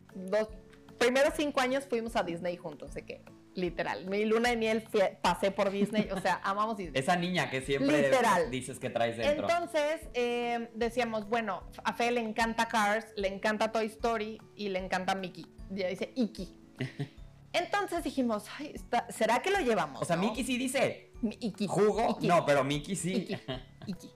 [1.00, 3.22] primeros cinco años fuimos a Disney juntos, de que
[3.56, 7.02] literal, mi luna de miel fue- pasé por Disney, o sea, amamos Disney.
[7.02, 8.52] Esa niña que siempre Literal.
[8.52, 9.47] dices que traes dentro.
[9.50, 14.80] Entonces eh, decíamos, bueno, a Fe le encanta Cars, le encanta Toy Story y le
[14.80, 15.45] encanta Mickey.
[15.72, 16.56] Ya dice Iki.
[17.54, 20.02] Entonces dijimos, Ay, está- ¿será que lo llevamos?
[20.02, 20.22] o sea, no?
[20.24, 21.68] Mickey sí dice Iki.
[21.68, 22.28] jugo, Iki.
[22.28, 23.14] no, pero Mickey sí.
[23.14, 23.38] Iki,
[23.88, 24.10] Iki.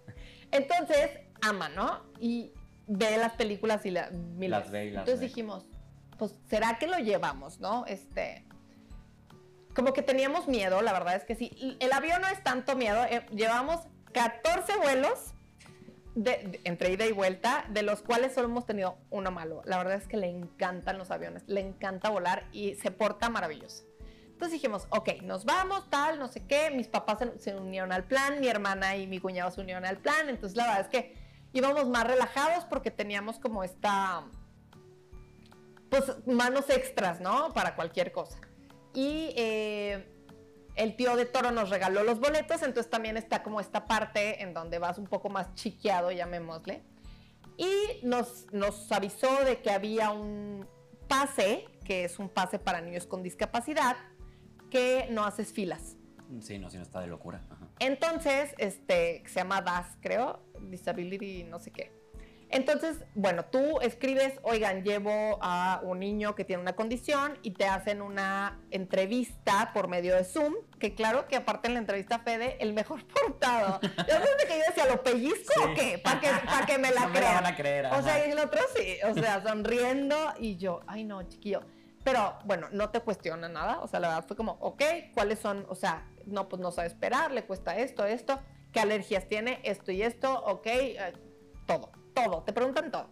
[0.51, 1.09] Entonces,
[1.41, 2.03] ama, ¿no?
[2.19, 2.51] Y
[2.87, 4.11] ve las películas y la.
[4.39, 5.25] Las ve y las Entonces ve.
[5.27, 5.65] dijimos,
[6.29, 7.85] pues, ¿será que lo llevamos, no?
[7.85, 8.45] Este.
[9.75, 11.77] como que teníamos miedo, la verdad es que sí.
[11.79, 13.81] El avión no es tanto miedo, eh, llevamos
[14.13, 15.33] 14 vuelos
[16.15, 19.63] entre ida y vuelta, de los cuales solo hemos tenido uno malo.
[19.65, 23.83] La verdad es que le encantan los aviones, le encanta volar y se porta maravilloso.
[24.27, 26.69] Entonces dijimos, ok, nos vamos, tal, no sé qué.
[26.71, 29.97] Mis papás se, se unieron al plan, mi hermana y mi cuñado se unieron al
[29.97, 30.29] plan.
[30.29, 31.15] Entonces la verdad es que
[31.53, 34.23] íbamos más relajados porque teníamos como esta,
[35.93, 37.53] pues manos extras, ¿no?
[37.53, 38.39] Para cualquier cosa.
[38.95, 40.11] Y eh,
[40.75, 44.55] el tío de Toro nos regaló los boletos, entonces también está como esta parte en
[44.55, 46.83] donde vas un poco más chiqueado, llamémosle.
[47.57, 50.67] Y nos, nos avisó de que había un
[51.07, 53.95] pase, que es un pase para niños con discapacidad,
[54.71, 55.95] que no haces filas.
[56.41, 57.39] Sí, no, si no está de locura.
[57.51, 57.67] Ajá.
[57.77, 62.02] Entonces, este, que se llama DAS, creo, Disability, no sé qué.
[62.49, 67.65] Entonces, bueno, tú escribes, oigan, llevo a un niño que tiene una condición y te
[67.65, 72.57] hacen una entrevista por medio de Zoom, que claro que aparte en la entrevista Fede,
[72.59, 73.79] el mejor portado.
[73.81, 75.97] Yo desde que yo decía, ¿lo pellizco o qué?
[75.97, 78.31] Para que, pa' que me la No me la van a creer, O sea, y
[78.31, 81.61] el otro sí, o sea, sonriendo y yo, ay no, chiquillo.
[82.03, 84.83] Pero bueno, no te cuestiona nada, o sea, la verdad fue como, ok,
[85.13, 85.65] ¿cuáles son?
[85.69, 88.39] O sea, no, pues no sabe esperar, le cuesta esto, esto,
[88.73, 91.13] qué alergias tiene, esto y esto, ok, eh,
[91.65, 93.09] todo, todo, te preguntan todo.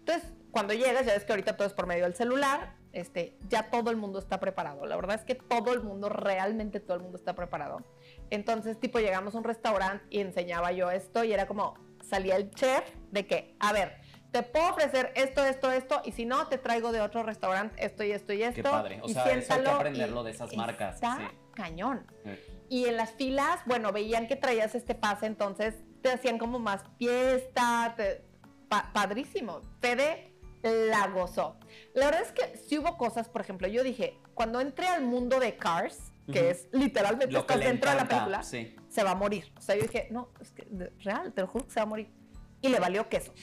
[0.00, 3.70] Entonces, cuando llegas, ya ves que ahorita todo es por medio del celular, este, ya
[3.70, 4.86] todo el mundo está preparado.
[4.86, 7.82] La verdad es que todo el mundo, realmente todo el mundo está preparado.
[8.30, 11.74] Entonces, tipo, llegamos a un restaurante y enseñaba yo esto y era como,
[12.08, 13.96] salía el chef de que, a ver,
[14.30, 18.04] te puedo ofrecer esto, esto, esto, y si no, te traigo de otro restaurante esto
[18.04, 18.56] y esto y esto.
[18.56, 19.00] Qué padre.
[19.02, 21.36] O y sea, eso hay que aprenderlo y de esas marcas, Está sí.
[21.54, 22.06] cañón.
[22.24, 26.58] Eh, Y en las filas, bueno, veían que traías este pase, entonces te hacían como
[26.58, 28.24] más fiesta, te-
[28.82, 29.60] pa- padrísimo.
[29.80, 31.56] Fede la gozó.
[31.94, 35.38] La verdad es que sí hubo cosas, por ejemplo, yo dije, cuando entré al mundo
[35.40, 36.48] de Cars, que Ujú.
[36.48, 38.74] es literalmente Lo estás dentro de la encanta, película, sí.
[38.88, 39.52] se va a morir.
[39.58, 40.66] O sea, yo dije, no, es que
[41.00, 42.10] real, te lo juro que se va a morir.
[42.62, 43.34] Y le valió queso.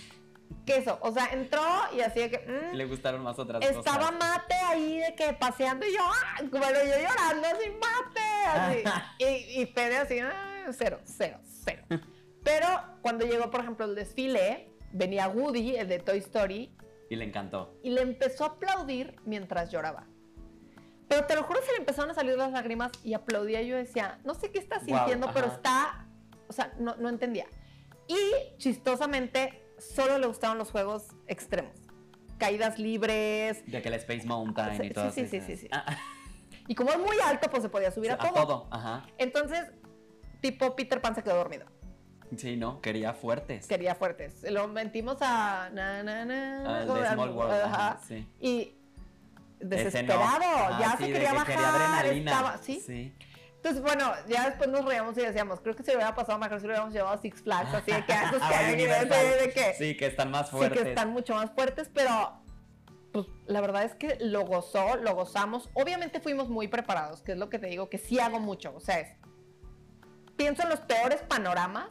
[0.66, 0.98] Queso.
[1.02, 1.62] O sea, entró
[1.96, 2.40] y así de que.
[2.40, 4.14] mm, Le gustaron más otras estaba cosas.
[4.20, 6.42] mate ahí de que paseando y yo, ¡ah!
[6.50, 9.16] bueno, yo llorando así, mate, así.
[9.20, 11.84] y, y Fede así, "Ah, cero, cero, cero.
[12.44, 12.66] Pero
[13.04, 16.76] cuando llegó, por ejemplo, el desfile, venía Woody, el de Toy Story,
[17.10, 17.78] Y le encantó.
[17.84, 20.08] y le empezó a aplaudir mientras lloraba.
[21.08, 23.62] Pero te lo juro, se le empezaron a salir las lágrimas y aplaudía.
[23.62, 26.08] Yo decía, no sé qué está sintiendo, pero está,
[26.48, 27.48] o sea, no, no entendía.
[28.08, 31.76] Y chistosamente, solo le gustaban los juegos extremos.
[32.38, 33.64] Caídas libres.
[33.70, 35.68] De que la Space Mountain Sí, y todo sí, sí, sí, sí.
[35.72, 35.98] Ah,
[36.68, 38.68] Y como es muy alto, pues se podía subir a, todo.
[38.72, 39.06] Ajá.
[39.18, 39.70] Entonces,
[40.39, 41.66] tipo, Peter Pan se quedó dormido.
[42.38, 43.68] Sí, no, quería fuertes.
[43.68, 44.44] Quería fuertes.
[44.50, 45.70] Lo mentimos a...
[45.74, 47.54] Na, na, na, Ah, de Small World.
[47.54, 47.66] ajá.
[47.92, 48.28] Ajá, sí.
[48.40, 48.76] Y
[49.62, 49.70] no.
[49.70, 52.32] desesperado, ya sí, se quería que bajar, Quería adrenalina.
[52.32, 52.80] estaba, ¿sí?
[52.80, 53.14] Sí.
[53.58, 56.66] Entonces, bueno, ya después nos reíamos y decíamos, creo que si hubiera pasado mejor si
[56.66, 58.32] lo hubiéramos llevado a Six Flags, así de que, Ah,
[58.76, 60.82] que, bueno, de, que, Sí, que están más sí fuertes.
[60.82, 62.42] que están mucho más fuertes, pero
[63.12, 65.70] pues la verdad es que lo gozó, lo gozamos.
[65.74, 68.80] Obviamente fuimos muy preparados, que es lo que te digo, que sí hago mucho, o
[68.80, 69.10] sea, es,
[70.38, 71.90] pienso en los peores panoramas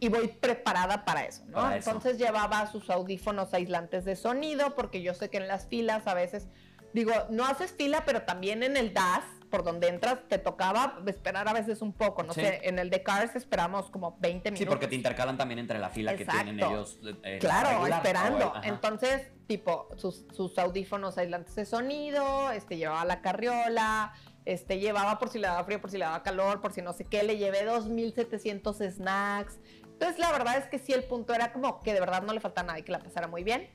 [0.00, 1.54] y voy preparada para eso, ¿no?
[1.62, 1.90] Para eso.
[1.90, 6.14] Entonces llevaba sus audífonos aislantes de sonido, porque yo sé que en las filas a
[6.14, 6.48] veces,
[6.92, 11.46] digo, no haces fila, pero también en el DAS, por donde entras, te tocaba esperar
[11.48, 12.40] a veces un poco, no Sí.
[12.40, 14.58] sé, en el de Cars esperamos como 20 minutos.
[14.58, 16.98] Sí, porque te intercalan también entre la fila que tienen ellos.
[17.22, 18.52] eh, la Claro, regular, esperando.
[18.62, 18.68] el-.
[18.68, 24.12] Entonces, tipo, sus, sus audífonos aislantes de sonido, este, llevaba la carriola,
[24.44, 26.92] este, llevaba por si le daba frío, por si le daba calor, por si no
[26.92, 29.58] sé qué, le llevé 2.700 snacks.
[30.04, 32.40] Entonces, la verdad es que sí, el punto era como que de verdad no le
[32.40, 33.70] faltaba nada y que la pasara muy bien.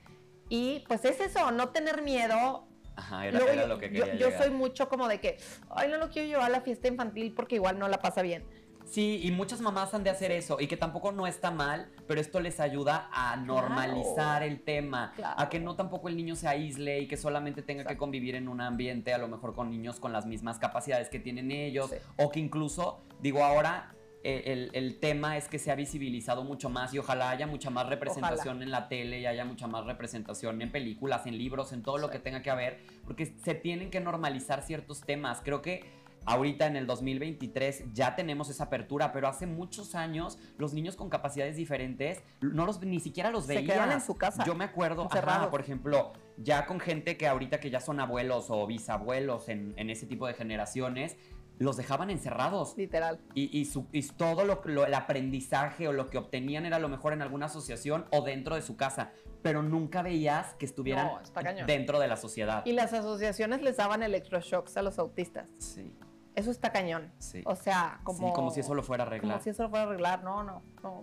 [0.48, 2.68] Y pues es eso, no tener miedo.
[2.94, 4.42] Ajá, era, Luego era yo, lo que yo- quería yo llegar.
[4.44, 5.38] soy mucho como de que,
[5.70, 8.44] ay, no lo quiero llevar a la fiesta infantil porque igual no la pasa bien.
[8.84, 12.20] Sí, y muchas mamás han de hacer eso, y que tampoco no está mal, pero
[12.20, 15.34] esto les ayuda a normalizar el tema, Claro.
[15.40, 18.00] a que no tampoco el niño se aísle y que solamente tenga que Exacto.
[18.00, 21.50] convivir en un ambiente a lo mejor con niños con las mismas capacidades que tienen
[21.50, 21.96] ellos, Sí.
[22.18, 26.92] o que incluso, digo ahora, el, el tema es que se ha visibilizado mucho más
[26.92, 30.70] y ojalá haya mucha más representación en la tele y haya mucha más representación en
[30.70, 34.62] películas, en libros, en todo lo que tenga que haber, porque se tienen que normalizar
[34.62, 35.40] ciertos temas.
[35.42, 35.84] Creo que
[36.26, 41.08] ahorita en el 2023 ya tenemos esa apertura, pero hace muchos años los niños con
[41.08, 43.72] capacidades diferentes no los ni siquiera los Se veías.
[43.72, 47.58] quedan en su casa, Yo me acuerdo, ajá, por ejemplo, ya con gente que ahorita
[47.58, 51.16] que ya son abuelos o bisabuelos en, en ese tipo de generaciones,
[51.60, 52.74] los dejaban encerrados.
[52.76, 53.20] Literal.
[53.34, 56.88] Y, y su- y todo lo, lo- el aprendizaje o lo que obtenían era lo
[56.88, 59.12] mejor en alguna asociación o dentro de su casa.
[59.42, 62.62] pero nunca veías que estuvieran No, dentro de la sociedad.
[62.66, 65.48] Y las asociaciones les daban electroshocks a los autistas.
[65.58, 65.90] Sí,
[66.34, 67.10] Eso está cañón.
[67.18, 67.42] sí.
[67.46, 68.28] O sea, como.
[68.28, 69.32] Sí, como si eso lo fuera a arreglar.
[69.32, 70.22] Como si eso lo fuera a arreglar.
[70.24, 71.00] No, no, no.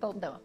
[0.00, 0.40] todo un tema.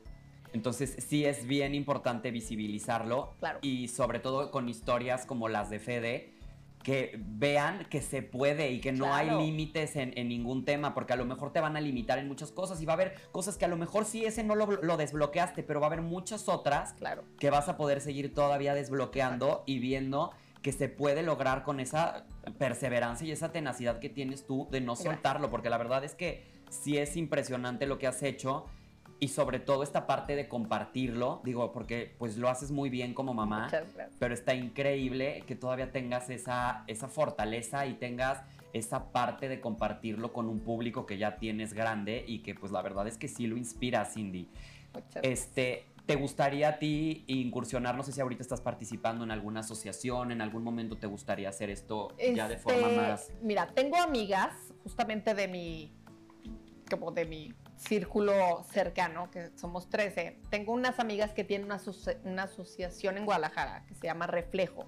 [0.54, 3.60] Entonces sí es bien importante visibilizarlo Claro.
[3.62, 6.34] y sobre todo con historias como las de Fede,
[6.84, 11.14] que vean que se puede y que no hay límites en, en ningún tema, porque
[11.14, 13.58] a lo mejor te van a limitar en muchas cosas y va a haber cosas
[13.58, 16.48] que a lo mejor sí ese no lo, lo desbloqueaste, pero va a haber muchas
[16.48, 17.24] otras Claro.
[17.38, 22.26] que vas a poder seguir todavía desbloqueando y viendo que se puede lograr con esa
[22.58, 26.44] perseverancia y esa tenacidad que tienes tú de no soltarlo, porque la verdad es que
[26.70, 28.66] sí es impresionante lo que has hecho
[29.22, 33.34] y sobre todo esta parte de compartirlo, digo, porque pues lo haces muy bien como
[33.34, 34.16] mamá, Muchas gracias.
[34.20, 38.42] pero está increíble que todavía tengas esa, esa fortaleza y tengas
[38.72, 42.82] esa parte de compartirlo con un público que ya tienes grande y que pues la
[42.82, 44.48] verdad es que sí lo inspira, Cindy.
[44.94, 45.22] Muchas.
[45.24, 47.96] Este, ¿te gustaría a ti incursionar?
[47.98, 51.70] No sé si ahorita estás participando en alguna asociación, en algún momento te gustaría hacer
[51.70, 53.32] esto ya de forma Este, más.
[53.42, 54.54] Mira, tengo amigas
[54.84, 55.92] justamente de mi,
[56.90, 60.42] como de mi círculo cercano, que somos 13.
[60.50, 61.82] Tengo unas amigas que tienen una,
[62.24, 64.86] una asociación en Guadalajara que se llama Reflejo.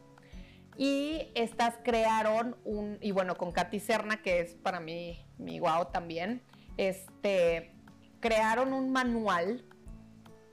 [0.78, 5.92] Y estas crearon un, y bueno, con Katy Serna, que es para mí mi guau
[5.92, 6.44] también,
[6.78, 7.74] este,
[8.20, 9.66] crearon un manual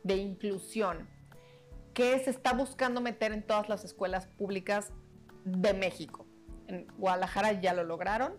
[0.02, 1.08] de inclusión
[1.94, 4.92] que se está buscando meter en todas las escuelas públicas
[5.44, 6.26] de México.
[6.68, 8.34] En Guadalajara ya lo lograron.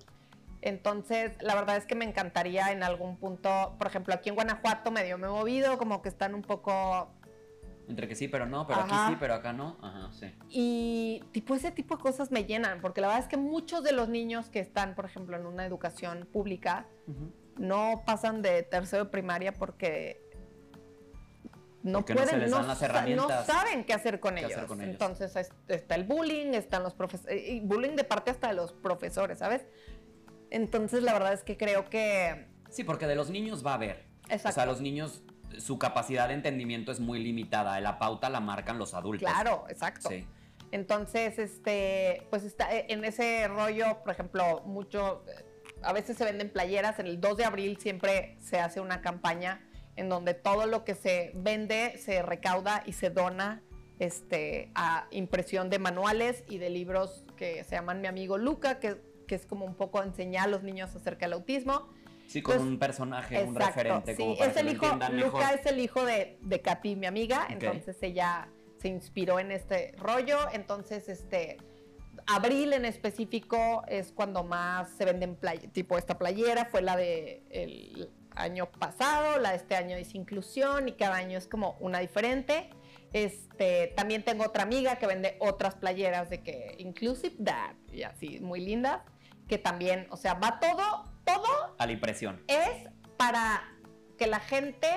[0.62, 4.92] Entonces, la verdad es que me encantaría en algún punto, por ejemplo, aquí en Guanajuato
[4.92, 7.14] medio me he movido, como que están un poco...
[7.88, 9.06] Entre que sí, pero no, pero Ajá.
[9.06, 9.78] aquí sí, pero acá no.
[9.82, 10.32] Ajá, sí.
[10.50, 13.94] Y tipo ese tipo de cosas me llenan, porque la verdad es que muchos de
[13.94, 16.86] los niños que están, por ejemplo, en una educación pública,
[17.58, 20.22] no pasan de tercero de primaria porque
[21.82, 23.46] no Porque no se pueden, les no, dan las sa- no herramientas.
[23.48, 24.52] saben qué hacer con qué ellos.
[24.52, 24.92] hacer con ellos.
[24.92, 28.74] Entonces es- está el bullying, están los profesores, y bullying de parte hasta de los
[28.74, 29.66] profesores, ¿sabes?
[30.52, 32.48] Entonces la verdad es que creo que...
[32.70, 34.06] Sí, porque de los niños va a haber.
[34.24, 34.50] Exacto.
[34.50, 35.24] O sea, los niños,
[35.58, 37.80] su capacidad de entendimiento es muy limitada.
[37.80, 39.30] La pauta la marcan los adultos.
[39.30, 40.10] Claro, exacto.
[40.10, 40.26] Sí.
[40.72, 45.46] Entonces, este, pues está eh, en ese rollo, por ejemplo, mucho, eh,
[45.82, 49.66] a veces se venden playeras, en el 2 de abril siempre se hace una campaña
[49.96, 53.62] en donde todo lo que se vende se recauda y se dona
[53.98, 59.02] este, a impresión de manuales y de libros que se llaman Mi amigo Luca, que,
[59.30, 61.88] que es como un poco enseñar a los niños acerca del autismo.
[62.26, 64.16] Sí, con Pues, un personaje, un Exacto, referente.
[64.16, 65.44] sí, como para es que el hijo, Luca mejor.
[65.54, 67.52] es el hijo de, de Katy, mi amiga, Ok.
[67.62, 68.50] entonces ella
[68.80, 71.58] se inspiró en este rollo, entonces este,
[72.28, 75.38] abril en específico es cuando más se venden
[75.74, 80.88] tipo esta playera, fue la de el año pasado, la de este año dice inclusión
[80.88, 82.70] y cada año es como una diferente.
[83.12, 88.40] Este, también tengo otra amiga que vende otras playeras de que Inclusive Dad y así,
[88.40, 89.02] muy lindas,
[89.50, 92.42] que también, o sea, va todo, todo A la impresión.
[92.48, 92.88] es
[93.18, 93.76] para
[94.18, 94.88] que la gente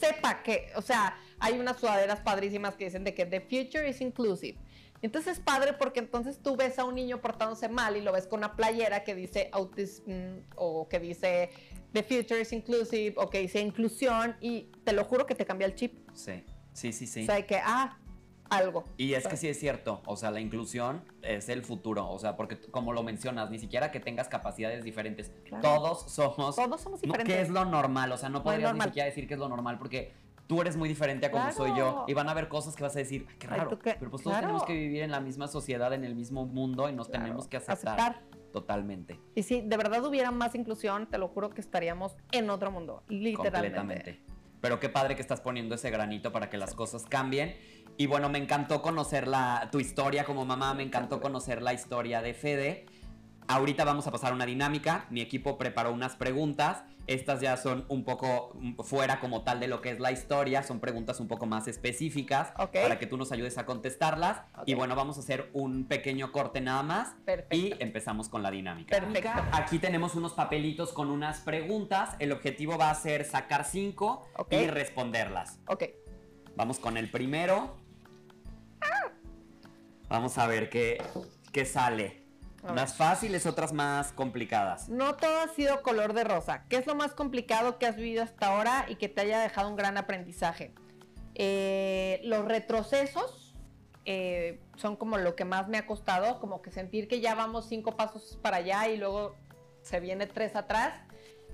[0.00, 4.00] sepa que, o sea, hay unas sudaderas padrísimas que dicen de que the future is
[4.00, 4.58] inclusive.
[5.02, 8.26] Entonces es padre porque entonces tú ves a un niño portándose mal y lo ves
[8.26, 11.50] con una playera que dice autism o que dice
[11.92, 15.66] the future is inclusive o que dice inclusión y te lo juro que te cambia
[15.66, 15.94] el chip.
[16.14, 16.42] Sí,
[16.72, 17.22] sí, sí, sí.
[17.22, 17.98] O sea, que, ah,
[18.50, 18.84] algo.
[18.96, 22.36] Y es que sí es cierto, o sea, la inclusión es el futuro, o sea,
[22.36, 25.62] porque como lo mencionas, ni siquiera que tengas capacidades diferentes, Claro.
[25.62, 26.56] todos somos...
[26.56, 27.34] Todos somos no, diferentes.
[27.36, 28.12] ¿Qué es lo normal?
[28.12, 30.12] O sea, no podrías ni siquiera decir que es lo normal porque
[30.46, 32.94] tú eres muy diferente a como soy yo y van a haber cosas que vas
[32.94, 34.46] a decir, "Ay, qué raro, pero pues todos Claro.
[34.46, 37.56] tenemos que vivir en la misma sociedad, en el mismo mundo y nos tenemos que
[37.56, 38.22] aceptar, aceptar.
[38.52, 42.70] totalmente, Y si de verdad hubiera más inclusión, te lo juro que estaríamos en otro
[42.70, 43.76] mundo, literalmente.
[43.76, 44.35] completamente.
[44.66, 47.56] Pero qué padre que estás poniendo ese granito para que las cosas cambien.
[47.96, 52.20] Y bueno, me encantó conocer la, tu historia como mamá, me encantó conocer la historia
[52.20, 52.86] de Fede.
[53.48, 55.06] Ahorita vamos a pasar a una dinámica.
[55.10, 56.82] Mi equipo preparó unas preguntas.
[57.06, 60.64] Estas ya son un poco fuera como tal de lo que es la historia.
[60.64, 64.40] Son preguntas un poco más específicas para que tú nos ayudes a contestarlas.
[64.66, 67.14] Y bueno, vamos a hacer un pequeño corte nada más.
[67.24, 67.56] Perfecto.
[67.56, 68.98] Y empezamos con la dinámica.
[68.98, 69.30] Perfecto.
[69.52, 72.16] Aquí tenemos unos papelitos con unas preguntas.
[72.18, 75.60] El objetivo va a ser sacar cinco y responderlas.
[75.68, 75.84] Ok.
[76.56, 77.76] Vamos con el primero.
[80.08, 81.02] Vamos a ver qué,
[81.52, 82.25] qué sale.
[82.70, 84.88] Unas fáciles, otras más complicadas.
[84.88, 86.64] No todo ha sido color de rosa.
[86.68, 89.68] ¿Qué es lo más complicado que has vivido hasta ahora y que te haya dejado
[89.68, 90.74] un gran aprendizaje?
[91.34, 93.54] Eh, los retrocesos
[94.04, 97.68] eh, son como lo que más me ha costado, como que sentir que ya vamos
[97.68, 99.36] cinco pasos para allá y luego
[99.82, 100.94] se viene tres atrás.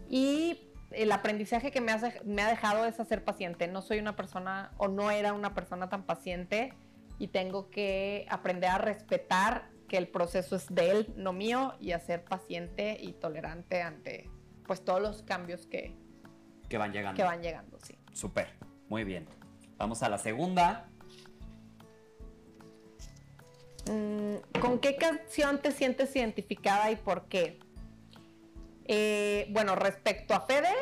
[0.09, 3.67] Y el aprendizaje que me, hace, me ha dejado es ser paciente.
[3.69, 6.75] No soy una persona o no era una persona tan paciente
[7.19, 11.93] y tengo que aprender a respetar que el proceso es de él, no mío, y
[11.93, 14.31] a ser paciente y tolerante ante
[14.67, 15.95] pues todos los cambios que,
[16.71, 17.15] que van llegando.
[17.15, 17.95] Que van llegando, sí.
[18.15, 18.49] Súper,
[18.89, 19.29] muy bien.
[19.77, 20.89] Vamos a la segunda.
[23.87, 27.61] Mm, ¿Con qué canción te sientes identificada y por qué?
[28.87, 30.73] Eh, bueno, respecto a Fede,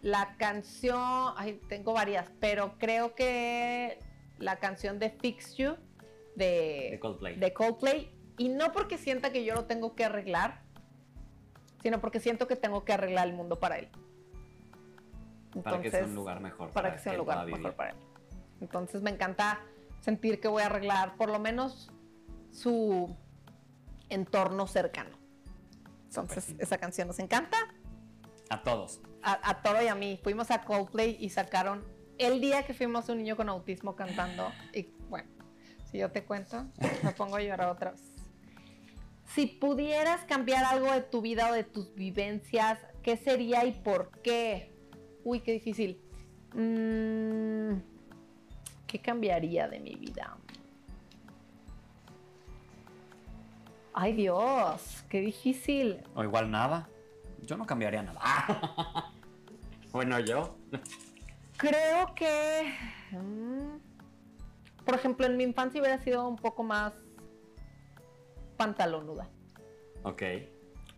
[0.00, 3.98] la canción, ay, tengo varias, pero creo que
[4.38, 5.76] la canción de Fix You
[6.34, 7.36] de, Coldplay.
[7.36, 8.10] de Coldplay.
[8.38, 10.62] Y no porque sienta que yo lo tengo que arreglar,
[11.82, 13.88] sino porque siento que tengo que arreglar el mundo para él.
[15.62, 16.70] para que sea un lugar mejor.
[16.70, 17.96] Para, que sea un lugar mejor para él.
[18.60, 19.60] Entonces me encanta
[20.00, 21.90] sentir que voy a arreglar por lo menos
[22.50, 23.14] su
[24.08, 25.16] entorno cercano.
[26.06, 27.56] Entonces, esa canción nos encanta.
[28.50, 29.00] A todos.
[29.22, 30.20] A, a, todo y a mí.
[30.22, 31.84] Fuimos a Coldplay y sacaron
[32.18, 34.52] el día que fuimos un niño con autismo cantando.
[34.74, 34.92] Y
[35.92, 36.64] si yo te cuento,
[37.04, 38.00] me pongo a llorar otra vez.
[39.26, 44.10] Si pudieras cambiar algo de tu vida o de tus vivencias, ¿qué sería y por
[44.22, 44.74] qué?
[45.22, 46.00] Uy, qué difícil.
[46.54, 47.80] Mm,
[48.86, 50.36] ¿Qué cambiaría de mi vida?
[53.94, 56.02] Ay Dios, qué difícil.
[56.14, 56.88] O igual nada.
[57.42, 59.12] Yo no cambiaría nada.
[59.92, 60.56] bueno, yo.
[61.56, 62.74] Creo que,
[63.12, 63.91] mm,
[64.84, 66.94] por ejemplo, en mi infancia hubiera sido un poco más
[68.56, 69.28] pantalonuda.
[70.02, 70.22] Ok.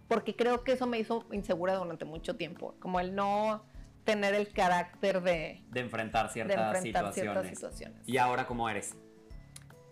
[0.08, 2.74] Porque creo que eso me hizo insegura durante mucho tiempo.
[2.78, 3.64] Como el no
[4.04, 5.64] tener el carácter de...
[5.70, 7.48] De enfrentar ciertas, situaciones.
[7.48, 8.02] situaciones.
[8.06, 8.96] ¿Y ahora cómo eres?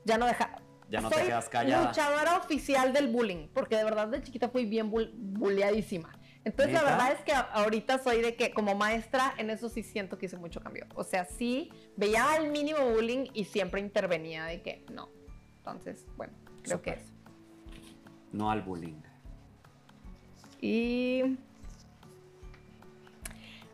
[0.05, 0.57] Ya no deja...
[0.91, 1.89] Ya no te quedas callada.
[1.89, 3.49] luchadora oficial del bullying.
[3.55, 6.13] Porque de verdad de chiquita fui bien bulleadísima.
[6.45, 10.19] Entonces la verdad es que ahorita soy de que como maestra en eso sí siento
[10.19, 10.87] que hice mucho cambio.
[10.95, 15.09] O sea, sí veía al mínimo bullying y siempre intervenía de que no.
[15.59, 16.33] Entonces, bueno,
[16.63, 17.13] creo que es.
[18.33, 19.01] No al bullying.
[20.61, 21.39] Y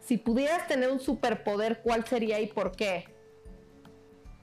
[0.01, 3.05] si pudieras tener un superpoder, ¿cuál sería y por qué?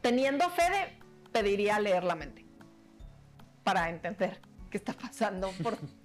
[0.01, 0.97] Teniendo Fede,
[1.31, 2.45] pediría leer la mente.
[3.63, 5.77] Para entender qué está pasando por,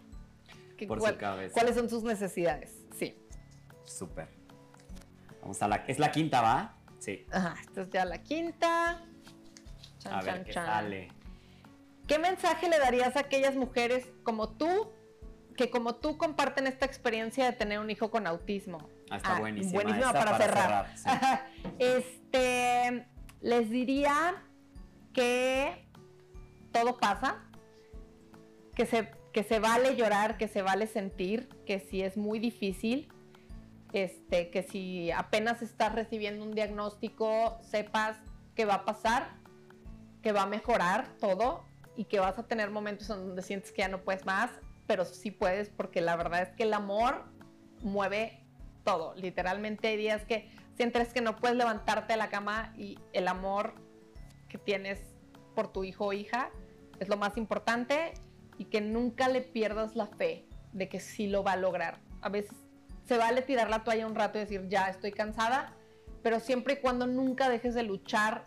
[0.87, 1.55] su cabeza.
[1.55, 2.87] cuáles son sus necesidades.
[2.97, 3.17] Sí.
[3.85, 4.29] Súper.
[5.41, 5.77] Vamos a la.
[5.87, 6.77] Es la quinta, ¿va?
[6.99, 7.27] Sí.
[7.31, 9.03] Ajá, esta es ya la quinta.
[10.05, 11.09] a ver qué sale.
[12.07, 14.93] ¿Qué mensaje le darías a aquellas mujeres como tú
[15.61, 18.89] que como tú comparten esta experiencia de tener un hijo con autismo.
[19.11, 19.75] Ah, está ah, buenísima.
[19.75, 20.95] Buenísima para, cerrar.
[21.79, 23.07] este,
[23.43, 24.43] les diría
[25.13, 25.87] que
[26.73, 27.45] todo pasa,
[28.75, 33.09] que se, que se vale llorar, que se vale sentir, que si es muy difícil,
[33.93, 38.19] este, que si apenas estás recibiendo un diagnóstico, sepas
[38.55, 39.37] que va a pasar,
[40.23, 41.65] que va a mejorar todo
[41.97, 44.51] y que vas a tener momentos en donde sientes que ya no puedes más
[44.91, 47.23] pero sí puedes porque la verdad es que el amor
[47.81, 48.45] mueve
[48.83, 49.15] todo.
[49.15, 53.75] Literalmente hay días que sientes que no puedes levantarte de la cama y el amor
[54.49, 55.01] que tienes
[55.55, 56.51] por tu hijo o hija
[56.99, 58.15] es lo más importante
[58.61, 60.45] y que nunca le pierdas la fe
[60.75, 61.99] de que sí lo va a lograr.
[62.21, 62.55] A veces
[63.07, 65.75] se vale tirar la toalla un rato y decir, ya estoy cansada,
[66.23, 68.45] pero siempre y cuando nunca dejes de luchar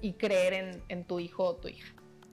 [0.00, 1.92] y creer en, en tu hijo o tu hija.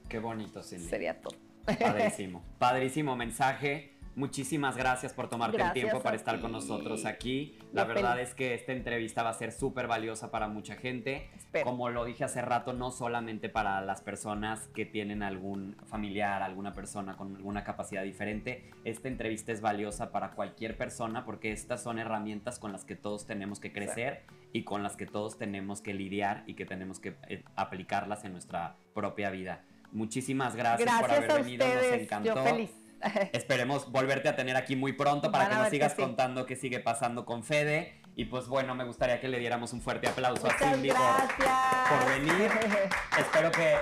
[0.09, 0.85] Qué bonito, Cindy.
[0.85, 1.35] Sería todo.
[1.65, 3.90] Padrísimo, padrísimo mensaje.
[4.15, 7.57] Muchísimas gracias por tomarte el tiempo para estar con nosotros aquí.
[7.71, 11.29] La verdad es que esta entrevista va a ser súper valiosa para mucha gente.
[11.63, 16.73] Como lo dije hace rato, no solamente para las personas que tienen algún familiar, alguna
[16.73, 18.71] persona con alguna capacidad diferente.
[18.83, 23.25] Esta entrevista es valiosa para cualquier persona porque estas son herramientas con las que todos
[23.25, 27.15] tenemos que crecer y con las que todos tenemos que lidiar y que tenemos que
[27.29, 29.63] eh, aplicarlas en nuestra propia vida.
[29.91, 32.35] Muchísimas gracias, por haber venido, nos encantó.
[32.35, 32.80] Yo feliz.
[33.33, 37.25] Esperemos volverte a tener aquí muy pronto para que nos sigas contando qué sigue pasando
[37.25, 38.01] con Fede.
[38.13, 42.51] Y pues bueno, me gustaría que le diéramos un fuerte aplauso a Cindy por, venir.
[43.17, 43.75] Espero que,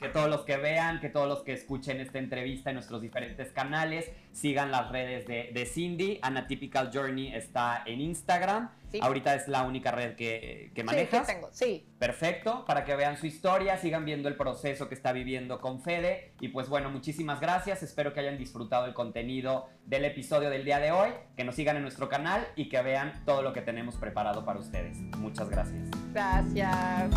[0.00, 3.50] que, todos los que vean, que todos los que escuchen esta entrevista en nuestros diferentes
[3.50, 6.20] canales, sigan las redes de, de Cindy.
[6.22, 8.70] Anatypical Journey está en Instagram.
[9.00, 11.26] Ahorita es la única red que, que manejas.
[11.26, 11.86] Sí, tengo, sí.
[11.98, 16.34] Perfecto, para que vean su historia, sigan viendo el proceso que está viviendo con Fede.
[16.40, 17.82] Y pues bueno, muchísimas gracias.
[17.82, 21.76] Espero que hayan disfrutado el contenido del episodio del día de hoy, que nos sigan
[21.76, 24.98] en nuestro canal y que vean todo lo que tenemos preparado para ustedes.
[25.18, 25.88] Muchas gracias.
[26.12, 27.10] Gracias.